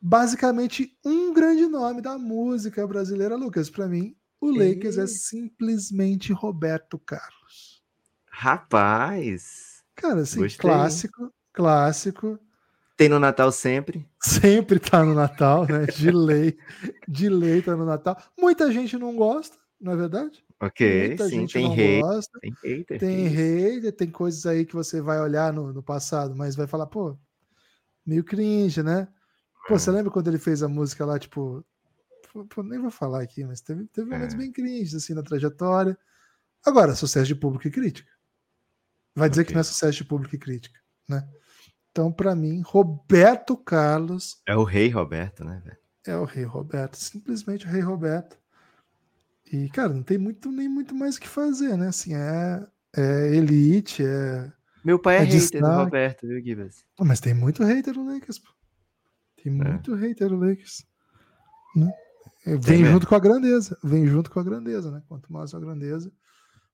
[0.00, 3.70] basicamente um grande nome da música brasileira, Lucas.
[3.70, 5.00] Para mim, o Lakers e...
[5.00, 7.82] é simplesmente Roberto Carlos.
[8.26, 9.82] Rapaz!
[9.94, 10.60] Cara, assim, Gostei.
[10.60, 12.38] clássico, clássico.
[13.02, 14.08] Tem no Natal sempre.
[14.22, 15.86] Sempre tá no Natal, né?
[15.86, 16.56] De lei.
[17.08, 18.16] De lei tá no Natal.
[18.38, 20.44] Muita gente não gosta, não é verdade?
[20.60, 23.00] Ok, Muita sim, tem hate, gosta, tem hater.
[23.00, 26.86] Tem hater, tem coisas aí que você vai olhar no, no passado, mas vai falar,
[26.86, 27.18] pô,
[28.06, 29.08] meio cringe, né?
[29.66, 29.94] Pô, você hum.
[29.94, 31.64] lembra quando ele fez a música lá, tipo.
[32.50, 34.38] Pô, nem vou falar aqui, mas teve, teve momentos é.
[34.38, 35.98] bem cringe, assim, na trajetória.
[36.64, 38.12] Agora, sucesso de público e crítica.
[39.12, 39.48] Vai dizer okay.
[39.48, 40.78] que não é sucesso de público e crítica,
[41.08, 41.28] né?
[41.92, 44.40] Então, para mim, Roberto Carlos.
[44.48, 45.76] É o rei Roberto, né, velho?
[46.06, 48.36] É o rei Roberto, simplesmente o rei Roberto.
[49.52, 51.88] E, cara, não tem muito nem muito mais o que fazer, né?
[51.88, 52.66] Assim, é,
[52.96, 54.50] é elite, é.
[54.82, 55.64] Meu pai é, é hater destaque.
[55.64, 56.84] do Roberto, viu, Gibbs?
[56.98, 58.48] mas tem muito hater no Lakers, pô.
[59.42, 59.54] Tem é.
[59.54, 59.98] muito é.
[59.98, 60.86] hater no Lakers.
[61.76, 61.92] Né?
[62.46, 63.78] É, vem junto com a grandeza.
[63.84, 65.02] Vem junto com a grandeza, né?
[65.06, 66.10] Quanto mais a grandeza,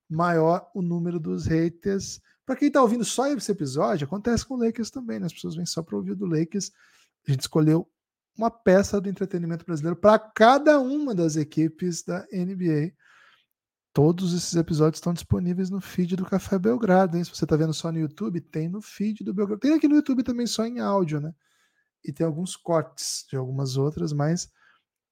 [0.08, 2.20] maior o número dos haters.
[2.48, 5.26] Para quem tá ouvindo só esse episódio, acontece com o Lakers também, né?
[5.26, 6.72] As pessoas vêm só para ouvir do Lakers.
[7.26, 7.86] A gente escolheu
[8.34, 12.94] uma peça do entretenimento brasileiro para cada uma das equipes da NBA.
[13.92, 17.24] Todos esses episódios estão disponíveis no feed do Café Belgrado, hein?
[17.24, 19.60] Se você está vendo só no YouTube, tem no feed do Belgrado.
[19.60, 21.34] Tem aqui no YouTube também só em áudio, né?
[22.02, 24.50] E tem alguns cortes de algumas outras, mas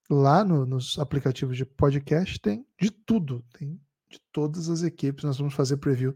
[0.09, 3.45] lá no, nos aplicativos de podcast tem de tudo.
[3.59, 3.79] Tem
[4.09, 5.23] de todas as equipes.
[5.23, 6.15] Nós vamos fazer preview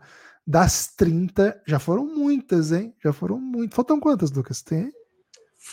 [0.51, 1.63] das 30.
[1.65, 2.93] Já foram muitas, hein?
[3.03, 3.77] Já foram muitas.
[3.77, 4.63] Faltam quantas, Lucas?
[4.63, 4.93] Tem?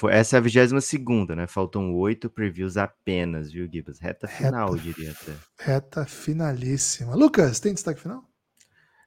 [0.10, 1.48] Essa é a 22 segunda, né?
[1.48, 3.98] Faltam oito previews apenas, viu, Gibas?
[4.00, 5.34] Reta final, reta, diria até.
[5.58, 7.16] Reta finalíssima.
[7.16, 8.24] Lucas, tem destaque final?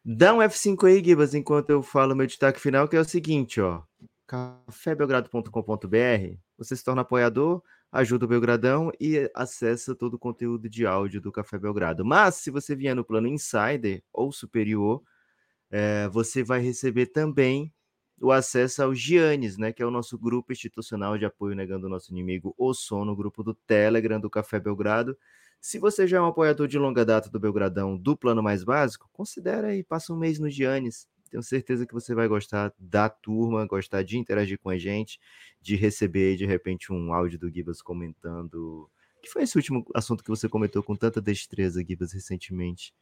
[0.04, 3.60] Dá um F5 aí, Gibas, enquanto eu falo meu destaque final, que é o seguinte,
[3.60, 3.82] ó.
[4.26, 7.62] cafébelgrado.com.br Você se torna apoiador,
[7.92, 12.04] ajuda o Belgradão e acessa todo o conteúdo de áudio do Café Belgrado.
[12.04, 15.00] Mas, se você vier no plano Insider ou superior,
[15.70, 17.72] é, você vai receber também
[18.20, 21.90] o acesso ao Giannis, né, que é o nosso grupo institucional de apoio negando o
[21.90, 25.16] nosso inimigo, o sono, grupo do Telegram do Café Belgrado.
[25.60, 29.08] Se você já é um apoiador de longa data do Belgradão do plano mais básico,
[29.12, 31.08] considere aí, passa um mês no Giannis.
[31.30, 35.18] Tenho certeza que você vai gostar da turma, gostar de interagir com a gente,
[35.60, 38.90] de receber de repente um áudio do Gibas comentando.
[39.22, 42.92] Que foi esse último assunto que você comentou com tanta destreza, Gibas, recentemente?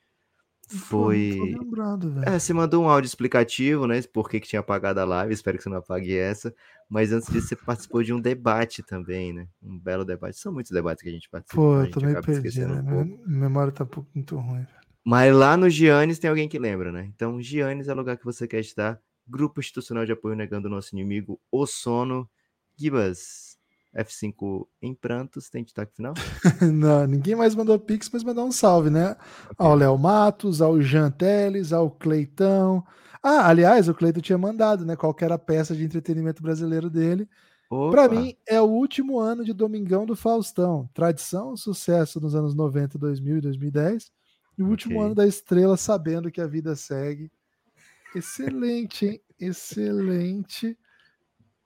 [0.68, 1.38] Foi.
[1.58, 4.00] Lembrado, é, você mandou um áudio explicativo, né?
[4.02, 5.32] Por que, que tinha apagado a live.
[5.32, 6.54] Espero que você não apague essa.
[6.88, 9.48] Mas antes disso, você participou de um debate também, né?
[9.62, 10.38] Um belo debate.
[10.38, 11.60] São muitos debates que a gente participa.
[11.60, 12.82] Pô, eu tô meio perdido, né?
[12.92, 14.66] Um Minha memória tá muito ruim.
[15.04, 17.10] Mas lá no Giannis tem alguém que lembra, né?
[17.14, 19.00] Então, Giannis é o lugar que você quer estar.
[19.26, 22.28] Grupo Institucional de Apoio Negando o Nosso Inimigo, O Sono.
[22.76, 23.47] Gibas,
[23.96, 26.14] F5 em prantos, tem destaque final?
[26.72, 29.12] Não, ninguém mais mandou pix, mas mandar um salve, né?
[29.12, 29.56] Okay.
[29.58, 32.84] Ao Léo Matos, ao Jean Teles, ao Cleitão.
[33.22, 34.94] Ah, aliás, o Cleiton tinha mandado, né?
[34.94, 37.28] Qual era a peça de entretenimento brasileiro dele.
[37.68, 40.88] Para mim, é o último ano de Domingão do Faustão.
[40.94, 44.10] Tradição, sucesso nos anos 90, 2000 e 2010.
[44.56, 44.70] E o okay.
[44.70, 47.30] último ano da estrela, sabendo que a vida segue.
[48.14, 49.20] Excelente, hein?
[49.38, 50.78] Excelente.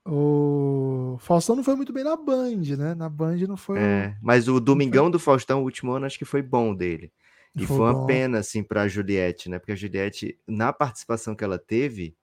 [0.04, 2.94] O Faustão não foi muito bem na Band, né?
[2.94, 3.78] Na Band não foi.
[3.78, 7.12] É, mas o Domingão do Faustão, o último ano, acho que foi bom dele.
[7.54, 8.06] E foi, foi uma bom.
[8.06, 9.58] pena, assim, para a Juliette, né?
[9.58, 12.16] Porque a Juliette, na participação que ela teve,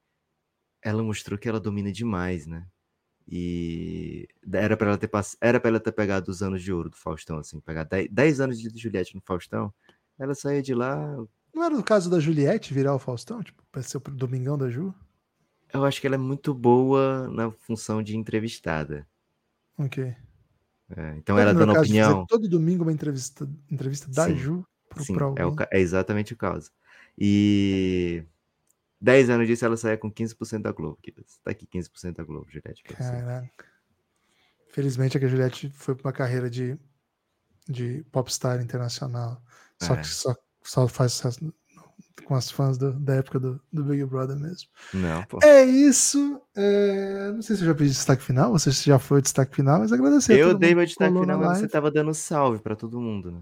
[0.82, 2.66] ela mostrou que ela domina demais, né?
[3.32, 5.38] E era para ela ter pass...
[5.40, 8.60] era para ela ter pegado os anos de ouro do Faustão, assim, pegar 10 anos
[8.60, 9.72] de Juliette no Faustão.
[10.18, 11.16] Ela saía de lá.
[11.54, 14.70] Não era o caso da Juliette virar o Faustão, tipo, para ser o Domingão da
[14.70, 14.94] Ju?
[15.74, 19.08] Eu acho que ela é muito boa na função de entrevistada.
[19.78, 20.16] Ok.
[20.96, 22.26] É, então ela dando caso, opinião.
[22.26, 24.66] todo domingo uma entrevista, entrevista da sim, Ju
[24.98, 26.72] sim, é, o, é, exatamente o caso.
[27.18, 28.24] E
[29.00, 30.98] 10 anos disso ela saia com 15% da Globo.
[31.44, 32.84] Tá aqui 15% da Globo, Juliette.
[32.84, 33.66] Caraca.
[34.70, 36.78] Felizmente é que a Juliette foi para uma carreira de,
[37.68, 39.42] de popstar internacional.
[39.82, 39.98] Só é.
[39.98, 41.22] que só, só faz
[42.30, 44.70] com as fãs do, da época do, do, Big Brother mesmo.
[44.94, 45.40] Não, pô.
[45.42, 46.40] É isso.
[46.56, 47.32] É...
[47.32, 49.92] Não sei se eu já pedi destaque final, você já foi o destaque final, mas
[49.92, 50.38] agradecer.
[50.38, 53.42] Eu dei meu destaque final, mas você tava dando salve para todo mundo, né?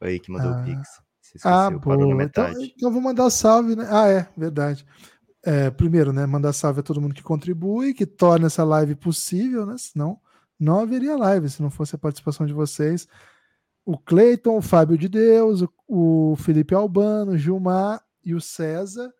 [0.00, 0.60] Aí que mandou ah.
[0.60, 0.88] o Pix.
[1.44, 2.22] ah, boa.
[2.22, 3.88] Então, então vou mandar salve, né?
[3.90, 4.86] Ah, é, verdade.
[5.42, 6.24] É, primeiro, né?
[6.24, 9.74] Mandar salve a todo mundo que contribui, que torna essa live possível, né?
[9.76, 10.20] Senão
[10.56, 13.08] não haveria live se não fosse a participação de vocês.
[13.84, 19.12] O Cleiton, o Fábio de Deus, o, Felipe Albano, o Gilmar e o César,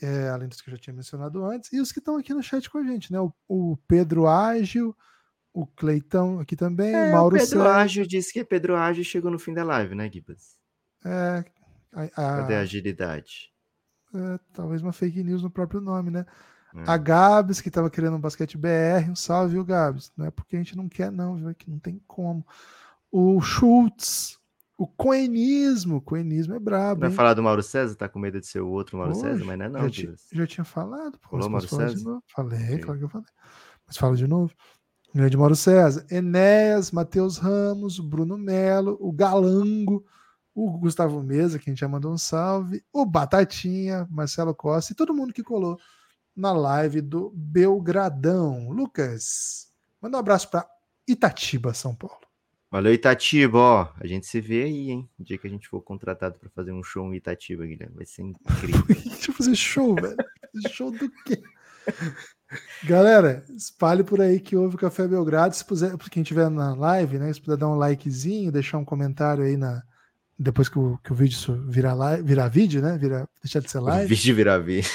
[0.00, 2.42] é, além dos que eu já tinha mencionado antes, e os que estão aqui no
[2.42, 3.20] chat com a gente, né?
[3.20, 4.96] O, o Pedro Ágil,
[5.52, 7.76] o Cleitão aqui também, é, Mauro o Pedro César.
[7.76, 10.56] Ágil disse que Pedro Ágil chegou no fim da live, né, Gibas?
[11.04, 11.44] É.
[11.92, 13.52] A, a, Cadê a agilidade?
[14.14, 16.26] É, talvez uma fake news no próprio nome, né?
[16.74, 16.84] É.
[16.86, 20.12] A Gabs, que estava querendo um basquete BR, um salve, viu, Gabs?
[20.16, 21.48] Não é porque a gente não quer, não, viu?
[21.48, 22.46] É que não tem como.
[23.10, 24.38] O Schultz,
[24.76, 27.00] o coenismo, coenismo é brabo.
[27.00, 27.94] Vai falar do Mauro César?
[27.94, 29.44] Tá com medo de ser o outro Mauro César?
[29.44, 31.18] Mas não é não, já, já tinha falado.
[31.18, 32.20] Pô, Falou Mauro César?
[32.26, 32.80] Falei, Sim.
[32.80, 33.26] claro que eu falei.
[33.86, 34.52] Mas fala de novo.
[35.14, 36.04] Grande Mauro César.
[36.10, 40.04] Enéas, Matheus Ramos, Bruno Melo, o Galango,
[40.54, 44.96] o Gustavo Mesa, que a gente já mandou um salve, o Batatinha, Marcelo Costa e
[44.96, 45.78] todo mundo que colou
[46.34, 48.68] na live do Belgradão.
[48.70, 49.68] Lucas,
[50.02, 50.68] manda um abraço para
[51.08, 52.25] Itatiba, São Paulo.
[52.76, 53.88] Valeu, Itatiba, ó.
[53.98, 55.08] A gente se vê aí, hein?
[55.18, 57.96] O dia que a gente for contratado para fazer um show em Itatiba, Guilherme.
[57.96, 58.84] Vai ser incrível.
[59.02, 60.14] Deixa eu fazer show, velho.
[60.68, 61.42] show do quê?
[62.84, 65.56] Galera, espalhe por aí que houve o Café Belgrado.
[65.56, 67.32] Se puder, quem estiver na live, né?
[67.32, 69.82] Se puder dar um likezinho, deixar um comentário aí na.
[70.38, 71.38] Depois que o, que o vídeo
[71.70, 72.98] virar, live, virar vídeo, né?
[72.98, 74.04] Virar, deixar de ser live.
[74.04, 74.90] O vídeo virar vídeo.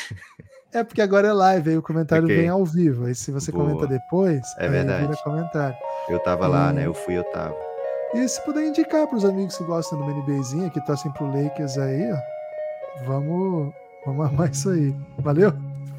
[0.74, 2.38] É porque agora é live, aí o comentário okay.
[2.38, 3.06] vem ao vivo.
[3.06, 3.66] Aí se você Boa.
[3.66, 5.08] comenta depois, é verdade.
[5.08, 5.78] vira comentário.
[6.08, 6.50] Eu tava e...
[6.50, 6.86] lá, né?
[6.86, 7.71] Eu fui, eu tava.
[8.14, 11.78] E se puder indicar para os amigos que gostam do NBAzinho, que torcem pro Lakers
[11.78, 12.18] aí, ó,
[13.06, 13.74] vamos,
[14.06, 14.94] vamos amar isso aí.
[15.20, 15.54] Valeu?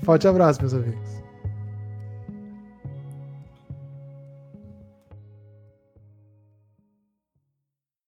[0.04, 1.21] Forte abraço, meus amigos.